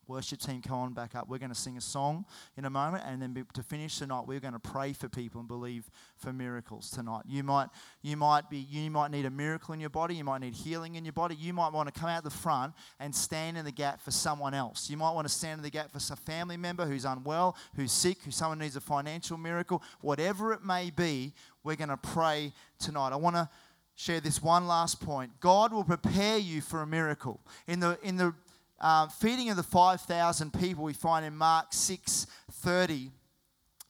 Worship 0.07 0.39
team, 0.39 0.61
come 0.61 0.77
on 0.77 0.93
back 0.93 1.15
up. 1.15 1.27
We're 1.27 1.37
going 1.37 1.51
to 1.51 1.55
sing 1.55 1.77
a 1.77 1.81
song 1.81 2.25
in 2.55 2.63
a 2.65 2.69
moment, 2.69 3.03
and 3.05 3.21
then 3.21 3.45
to 3.53 3.63
finish 3.63 3.97
tonight, 3.97 4.23
we're 4.25 4.39
going 4.39 4.53
to 4.53 4.59
pray 4.59 4.93
for 4.93 5.09
people 5.09 5.39
and 5.39 5.47
believe 5.47 5.89
for 6.15 6.31
miracles 6.31 6.89
tonight. 6.89 7.23
You 7.27 7.43
might, 7.43 7.67
you 8.01 8.15
might 8.15 8.49
be, 8.49 8.57
you 8.57 8.89
might 8.89 9.11
need 9.11 9.25
a 9.25 9.29
miracle 9.29 9.73
in 9.73 9.79
your 9.79 9.89
body. 9.89 10.15
You 10.15 10.23
might 10.23 10.39
need 10.39 10.53
healing 10.53 10.95
in 10.95 11.03
your 11.03 11.13
body. 11.13 11.35
You 11.35 11.53
might 11.53 11.73
want 11.73 11.93
to 11.93 11.99
come 11.99 12.09
out 12.09 12.23
the 12.23 12.29
front 12.29 12.73
and 12.99 13.13
stand 13.13 13.57
in 13.57 13.65
the 13.65 13.71
gap 13.71 14.01
for 14.01 14.11
someone 14.11 14.53
else. 14.53 14.89
You 14.89 14.97
might 14.97 15.11
want 15.11 15.27
to 15.27 15.33
stand 15.33 15.59
in 15.59 15.63
the 15.63 15.69
gap 15.69 15.91
for 15.91 15.97
a 16.13 16.15
family 16.15 16.57
member 16.57 16.85
who's 16.85 17.05
unwell, 17.05 17.57
who's 17.75 17.91
sick, 17.91 18.19
who 18.23 18.31
someone 18.31 18.59
needs 18.59 18.75
a 18.75 18.81
financial 18.81 19.37
miracle. 19.37 19.83
Whatever 20.01 20.53
it 20.53 20.63
may 20.63 20.89
be, 20.89 21.33
we're 21.63 21.75
going 21.75 21.89
to 21.89 21.97
pray 21.97 22.53
tonight. 22.79 23.11
I 23.11 23.17
want 23.17 23.35
to 23.35 23.49
share 23.95 24.19
this 24.19 24.41
one 24.41 24.67
last 24.67 25.01
point. 25.01 25.31
God 25.41 25.73
will 25.73 25.83
prepare 25.83 26.37
you 26.37 26.61
for 26.61 26.81
a 26.81 26.87
miracle. 26.87 27.41
In 27.65 27.79
the 27.79 27.97
in 28.03 28.15
the 28.15 28.33
uh, 28.79 29.07
feeding 29.07 29.49
of 29.49 29.57
the 29.57 29.63
5,000 29.63 30.53
people, 30.53 30.83
we 30.83 30.93
find 30.93 31.25
in 31.25 31.35
Mark 31.35 31.67
6 31.71 32.27
30, 32.51 33.11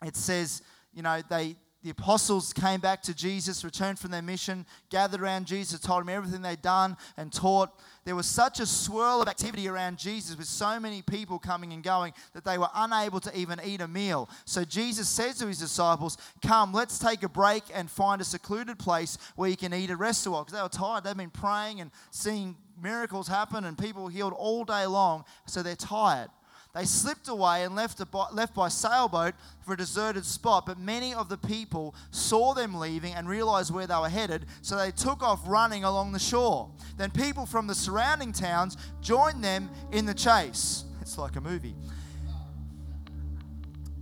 it 0.06 0.16
says, 0.16 0.62
you 0.94 1.02
know, 1.02 1.22
they, 1.30 1.56
the 1.84 1.92
apostles 1.92 2.54
came 2.54 2.80
back 2.80 3.02
to 3.04 3.14
Jesus, 3.14 3.64
returned 3.64 4.00
from 4.00 4.12
their 4.12 4.22
mission, 4.22 4.66
gathered 4.90 5.22
around 5.22 5.46
Jesus, 5.46 5.80
told 5.80 6.02
him 6.02 6.10
everything 6.10 6.42
they'd 6.42 6.62
done 6.62 6.98
and 7.18 7.32
taught. 7.32 7.70
There 8.04 8.16
was 8.16 8.26
such 8.26 8.60
a 8.60 8.66
swirl 8.66 9.22
of 9.22 9.28
activity 9.28 9.68
around 9.68 9.98
Jesus 9.98 10.38
with 10.38 10.48
so 10.48 10.80
many 10.80 11.02
people 11.02 11.40
coming 11.40 11.74
and 11.74 11.84
going 11.84 12.14
that 12.34 12.44
they 12.44 12.58
were 12.58 12.70
unable 12.74 13.20
to 13.22 13.38
even 13.38 13.60
eat 13.64 13.82
a 13.82 13.88
meal. 13.88 14.30
So 14.46 14.64
Jesus 14.64 15.08
says 15.08 15.38
to 15.38 15.48
his 15.48 15.60
disciples, 15.60 16.18
Come, 16.42 16.74
let's 16.74 17.00
take 17.00 17.24
a 17.24 17.30
break 17.30 17.64
and 17.74 17.90
find 17.90 18.22
a 18.22 18.26
secluded 18.26 18.80
place 18.80 19.18
where 19.36 19.50
you 19.50 19.58
can 19.58 19.74
eat 19.74 19.90
and 19.90 20.00
rest 20.00 20.26
a 20.26 20.32
while. 20.32 20.44
Because 20.44 20.58
they 20.58 20.64
were 20.64 20.70
tired. 20.70 21.04
They'd 21.04 21.18
been 21.18 21.30
praying 21.30 21.82
and 21.82 21.92
seeing 22.12 22.56
miracles 22.82 23.28
happen 23.28 23.66
and 23.66 23.78
people 23.78 24.08
healed 24.08 24.34
all 24.34 24.64
day 24.64 24.86
long, 24.86 25.26
so 25.46 25.64
they're 25.64 25.76
tired. 25.76 26.30
They 26.78 26.86
slipped 26.86 27.28
away 27.28 27.64
and 27.64 27.76
left, 27.76 28.00
left 28.32 28.54
by 28.54 28.68
sailboat 28.68 29.34
for 29.66 29.74
a 29.74 29.78
deserted 29.78 30.24
spot, 30.26 30.68
but 30.68 30.78
many 30.78 31.12
of 31.12 31.28
the 31.28 31.38
people 31.38 31.96
saw 32.12 32.54
them 32.54 32.76
leaving 32.76 33.16
and 33.16 33.28
realized 33.28 33.74
where 33.74 33.88
they 33.88 33.96
were 33.96 34.10
headed, 34.10 34.46
so 34.62 34.78
they 34.78 34.92
took 34.92 35.24
off 35.24 35.42
running 35.48 35.84
along 35.84 36.12
the 36.12 36.20
shore. 36.20 36.70
Then 36.98 37.10
people 37.10 37.48
from 37.48 37.66
the 37.66 37.74
surrounding 37.74 38.32
towns 38.32 38.78
joined 39.02 39.44
them 39.44 39.72
in 39.92 40.06
the 40.06 40.14
chase. 40.14 40.84
It's 41.02 41.18
like 41.18 41.38
a 41.38 41.42
movie. 41.42 41.74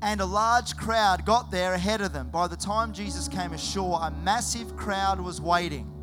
And 0.01 0.19
a 0.19 0.25
large 0.25 0.75
crowd 0.75 1.23
got 1.23 1.51
there 1.51 1.75
ahead 1.75 2.01
of 2.01 2.13
them. 2.13 2.29
By 2.29 2.47
the 2.47 2.55
time 2.55 2.93
Jesus 2.93 3.27
came 3.27 3.53
ashore, 3.53 3.99
a 4.01 4.11
massive 4.11 4.75
crowd 4.75 5.21
was 5.21 5.39
waiting. 5.39 5.94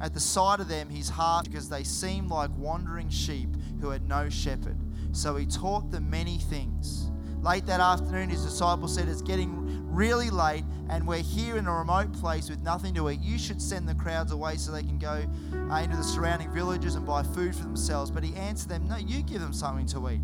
At 0.00 0.12
the 0.12 0.20
sight 0.20 0.60
of 0.60 0.68
them, 0.68 0.90
his 0.90 1.08
heart, 1.08 1.44
because 1.44 1.68
they 1.68 1.84
seemed 1.84 2.28
like 2.28 2.50
wandering 2.56 3.08
sheep 3.08 3.48
who 3.80 3.90
had 3.90 4.08
no 4.08 4.28
shepherd. 4.28 4.76
So 5.12 5.36
he 5.36 5.46
taught 5.46 5.90
them 5.90 6.10
many 6.10 6.38
things. 6.38 7.10
Late 7.40 7.66
that 7.66 7.80
afternoon, 7.80 8.30
his 8.30 8.42
disciples 8.42 8.94
said, 8.94 9.08
It's 9.08 9.22
getting 9.22 9.64
really 9.94 10.30
late, 10.30 10.64
and 10.88 11.06
we're 11.06 11.18
here 11.18 11.56
in 11.56 11.66
a 11.66 11.72
remote 11.72 12.12
place 12.14 12.48
with 12.48 12.60
nothing 12.62 12.94
to 12.94 13.10
eat. 13.10 13.20
You 13.20 13.38
should 13.38 13.62
send 13.62 13.88
the 13.88 13.94
crowds 13.94 14.32
away 14.32 14.56
so 14.56 14.72
they 14.72 14.82
can 14.82 14.98
go 14.98 15.26
uh, 15.70 15.74
into 15.76 15.96
the 15.96 16.02
surrounding 16.02 16.50
villages 16.52 16.94
and 16.96 17.06
buy 17.06 17.22
food 17.22 17.54
for 17.54 17.62
themselves. 17.62 18.10
But 18.10 18.24
he 18.24 18.34
answered 18.34 18.70
them, 18.70 18.88
No, 18.88 18.96
you 18.96 19.22
give 19.22 19.40
them 19.40 19.52
something 19.52 19.86
to 19.88 20.10
eat. 20.10 20.20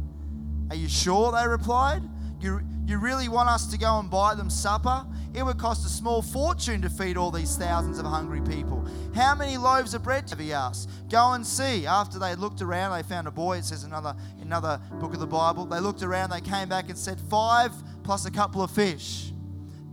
Are 0.71 0.77
you 0.77 0.89
sure? 0.89 1.31
They 1.33 1.47
replied. 1.47 2.03
You, 2.41 2.61
you 2.87 2.99
really 2.99 3.29
want 3.29 3.49
us 3.49 3.67
to 3.67 3.79
go 3.79 3.99
and 3.99 4.11
buy 4.11 4.35
them 4.35 4.49
supper? 4.49 5.07
It 5.35 5.45
would 5.45 5.59
cost 5.59 5.87
a 5.87 5.89
small 5.89 6.23
fortune 6.23 6.83
to 6.83 6.91
feed 6.91 7.17
all 7.17 7.31
these 7.31 7.57
thousands 7.57 7.99
of 7.99 8.07
hungry 8.07 8.41
people. 8.41 8.85
How 9.15 9.35
many 9.35 9.57
loaves 9.59 9.95
of 9.95 10.03
bread 10.03 10.29
have 10.31 10.39
he 10.39 10.53
asked? 10.53 10.89
Go 11.09 11.33
and 11.33 11.47
see. 11.47 11.87
After 11.87 12.19
they 12.19 12.35
looked 12.35 12.63
around, 12.63 12.97
they 12.97 13.03
found 13.03 13.29
a 13.29 13.31
boy. 13.31 13.59
It 13.59 13.65
says 13.65 13.85
another 13.85 14.17
another 14.41 14.81
book 14.95 15.13
of 15.13 15.21
the 15.21 15.27
Bible. 15.27 15.67
They 15.67 15.81
looked 15.81 16.03
around, 16.03 16.31
they 16.31 16.41
came 16.41 16.69
back 16.69 16.89
and 16.89 16.99
said, 16.99 17.21
Five 17.21 17.73
plus 18.03 18.25
a 18.25 18.31
couple 18.31 18.63
of 18.63 18.71
fish. 18.71 19.33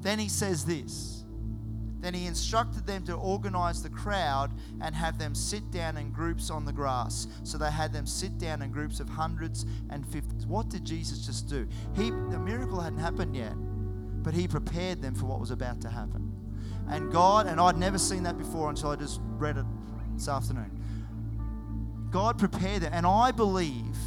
Then 0.02 0.18
he 0.18 0.30
says 0.30 0.66
this. 0.66 1.17
Then 2.00 2.14
he 2.14 2.28
instructed 2.28 2.86
them 2.86 3.04
to 3.06 3.14
organize 3.14 3.82
the 3.82 3.90
crowd 3.90 4.52
and 4.82 4.94
have 4.94 5.18
them 5.18 5.34
sit 5.34 5.72
down 5.72 5.98
in 5.98 6.12
groups 6.12 6.50
on 6.50 6.64
the 6.64 6.72
grass. 6.72 7.28
So 7.44 7.58
they 7.58 7.72
had 7.72 7.92
them 7.92 8.06
sit 8.06 8.38
down 8.38 8.62
in 8.62 8.72
groups 8.72 9.00
of 9.00 9.10
hundreds 9.10 9.66
and 9.90 10.06
fifties. 10.06 10.46
What 10.46 10.70
did 10.70 10.86
Jesus 10.86 11.26
just 11.26 11.50
do? 11.50 11.68
He, 11.96 12.12
the 12.12 12.40
miracle 12.40 12.80
hadn't 12.80 13.00
happened 13.00 13.36
yet, 13.36 13.54
but 14.24 14.34
he 14.34 14.48
prepared 14.48 15.02
them 15.02 15.16
for 15.16 15.26
what 15.26 15.40
was 15.40 15.52
about 15.52 15.82
to 15.82 15.90
happen. 15.90 16.32
And 16.88 17.12
God, 17.12 17.48
and 17.48 17.60
I'd 17.60 17.78
never 17.78 17.98
seen 17.98 18.24
that 18.24 18.38
before 18.38 18.70
until 18.70 18.92
I 18.92 18.96
just 18.96 19.20
read 19.24 19.58
it 19.58 19.66
this 20.16 20.28
afternoon. 20.28 20.72
God 22.12 22.38
prepared 22.38 22.84
them, 22.84 22.94
and 22.94 23.06
I 23.06 23.32
believe 23.32 23.98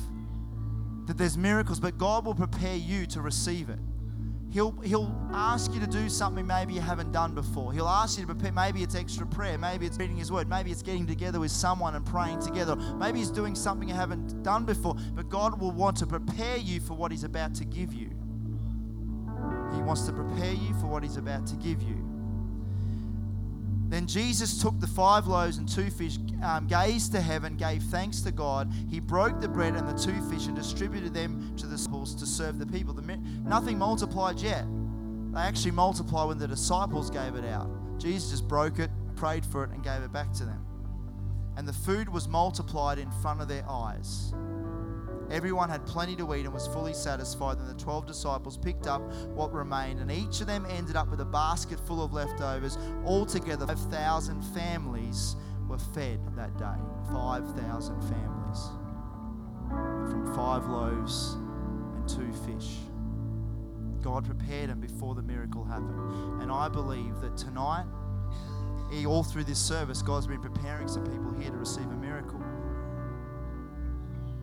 that 1.07 1.19
there's 1.19 1.37
miracles, 1.37 1.81
but 1.81 1.99
God 1.99 2.25
will 2.25 2.35
prepare 2.35 2.77
you 2.77 3.05
to 3.07 3.21
receive 3.21 3.69
it. 3.69 3.79
He'll, 4.53 4.73
he'll 4.83 5.15
ask 5.33 5.73
you 5.73 5.81
to 5.81 5.87
do 5.87 6.09
something 6.09 6.45
maybe 6.45 6.75
you 6.75 6.81
haven't 6.81 7.13
done 7.13 7.35
before. 7.35 7.73
He'll 7.73 7.89
ask 7.89 8.19
you 8.19 8.27
to 8.27 8.35
prepare. 8.35 8.51
Maybe 8.51 8.83
it's 8.83 8.97
extra 8.97 9.25
prayer. 9.25 9.57
Maybe 9.57 9.87
it's 9.87 9.97
reading 9.97 10.17
His 10.17 10.33
Word. 10.33 10.49
Maybe 10.49 10.73
it's 10.73 10.83
getting 10.83 11.07
together 11.07 11.39
with 11.39 11.53
someone 11.53 11.95
and 11.95 12.05
praying 12.05 12.41
together. 12.41 12.75
Maybe 12.75 13.21
He's 13.21 13.31
doing 13.31 13.55
something 13.55 13.89
you 13.89 13.95
haven't 13.95 14.43
done 14.43 14.65
before. 14.65 14.97
But 15.15 15.29
God 15.29 15.61
will 15.61 15.71
want 15.71 15.97
to 15.99 16.07
prepare 16.07 16.57
you 16.57 16.81
for 16.81 16.95
what 16.95 17.13
He's 17.13 17.23
about 17.23 17.55
to 17.57 17.65
give 17.65 17.95
you. 17.95 18.09
He 19.73 19.83
wants 19.83 20.03
to 20.07 20.13
prepare 20.13 20.53
you 20.53 20.75
for 20.81 20.87
what 20.87 21.05
He's 21.05 21.17
about 21.17 21.47
to 21.47 21.57
give 21.57 21.81
you. 21.83 22.00
Then 24.01 24.07
Jesus 24.07 24.63
took 24.63 24.81
the 24.81 24.87
five 24.87 25.27
loaves 25.27 25.59
and 25.59 25.69
two 25.69 25.91
fish, 25.91 26.17
um, 26.43 26.67
gazed 26.67 27.13
to 27.13 27.21
heaven, 27.21 27.55
gave 27.59 27.83
thanks 27.83 28.23
to 28.23 28.33
God. 28.33 28.73
He 28.89 28.99
broke 28.99 29.43
the 29.43 29.49
bread 29.49 29.75
and 29.75 29.87
the 29.87 29.93
two 29.93 30.23
fish 30.31 30.47
and 30.47 30.57
distributed 30.57 31.13
them 31.13 31.55
to 31.59 31.67
the 31.67 31.77
disciples 31.77 32.15
to 32.15 32.25
serve 32.25 32.59
the 32.59 32.65
people. 32.65 32.95
The, 32.95 33.03
nothing 33.45 33.77
multiplied 33.77 34.41
yet. 34.41 34.65
They 35.35 35.41
actually 35.41 35.73
multiplied 35.73 36.29
when 36.29 36.39
the 36.39 36.49
disciples 36.49 37.11
gave 37.11 37.35
it 37.35 37.45
out. 37.45 37.69
Jesus 37.99 38.31
just 38.31 38.49
broke 38.49 38.79
it, 38.79 38.91
prayed 39.17 39.45
for 39.45 39.65
it, 39.65 39.71
and 39.71 39.85
gave 39.85 40.01
it 40.01 40.11
back 40.11 40.33
to 40.33 40.47
them. 40.47 40.65
And 41.59 41.69
the 41.69 41.75
food 41.75 42.09
was 42.09 42.27
multiplied 42.27 42.99
in 42.99 43.11
front 43.21 43.43
of 43.43 43.49
their 43.49 43.69
eyes. 43.69 44.33
Everyone 45.31 45.69
had 45.69 45.87
plenty 45.87 46.17
to 46.17 46.35
eat 46.35 46.45
and 46.45 46.53
was 46.53 46.67
fully 46.67 46.93
satisfied. 46.93 47.59
Then 47.59 47.69
the 47.69 47.75
12 47.75 48.07
disciples 48.07 48.57
picked 48.57 48.87
up 48.87 49.01
what 49.29 49.53
remained, 49.53 50.01
and 50.01 50.11
each 50.11 50.41
of 50.41 50.49
them 50.49 50.67
ended 50.69 50.97
up 50.97 51.09
with 51.09 51.21
a 51.21 51.25
basket 51.25 51.79
full 51.87 52.03
of 52.03 52.13
leftovers. 52.13 52.77
Altogether, 53.05 53.67
5,000 53.67 54.43
families 54.55 55.37
were 55.69 55.79
fed 55.79 56.21
that 56.37 56.57
day. 56.59 56.77
5,000 57.13 58.01
families 58.01 58.71
from 60.11 60.33
five 60.35 60.67
loaves 60.67 61.35
and 61.95 62.09
two 62.09 62.33
fish. 62.45 62.79
God 64.03 64.25
prepared 64.25 64.71
them 64.71 64.81
before 64.81 65.15
the 65.15 65.23
miracle 65.23 65.63
happened. 65.63 66.43
And 66.43 66.51
I 66.51 66.69
believe 66.69 67.21
that 67.21 67.37
tonight, 67.37 67.87
all 69.07 69.23
through 69.23 69.45
this 69.45 69.61
service, 69.61 70.03
God's 70.03 70.27
been 70.27 70.41
preparing 70.41 70.89
some 70.89 71.05
people 71.05 71.33
here 71.39 71.51
to 71.51 71.57
receive 71.57 71.87
a 71.87 71.97
miracle. 71.97 72.43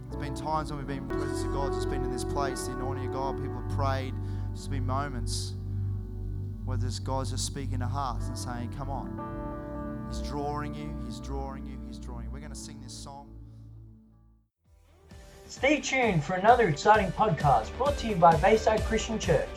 There's 0.10 0.22
been 0.22 0.36
times 0.36 0.72
when 0.72 0.80
we've 0.80 0.88
been 0.88 0.98
in 1.00 1.08
the 1.08 1.16
presence 1.16 1.44
of 1.44 1.54
God, 1.54 1.74
just 1.74 1.90
been 1.90 2.04
in 2.04 2.12
this 2.12 2.24
place, 2.24 2.68
the 2.68 2.74
anointing 2.74 3.08
of 3.08 3.14
God, 3.14 3.42
people 3.42 3.62
have 3.62 3.78
prayed. 3.78 4.14
There's 4.50 4.68
been 4.68 4.86
moments 4.86 5.54
where 6.66 6.78
this 6.78 7.00
God's 7.00 7.32
just 7.32 7.46
speaking 7.46 7.80
to 7.80 7.88
hearts 7.88 8.28
and 8.28 8.38
saying, 8.38 8.74
Come 8.78 8.90
on. 8.90 10.08
He's 10.10 10.22
drawing 10.22 10.74
you, 10.74 10.96
He's 11.06 11.20
drawing 11.20 11.66
you, 11.66 11.78
He's 11.88 11.98
drawing 11.98 12.26
you. 12.26 12.32
We're 12.32 12.40
going 12.40 12.52
to 12.52 12.58
sing 12.58 12.80
this 12.82 12.94
song. 12.94 13.30
Stay 15.48 15.80
tuned 15.80 16.24
for 16.24 16.34
another 16.34 16.68
exciting 16.68 17.12
podcast 17.14 17.76
brought 17.78 17.98
to 18.00 18.08
you 18.08 18.16
by 18.16 18.36
Bayside 18.38 18.84
Christian 18.84 19.18
Church. 19.18 19.48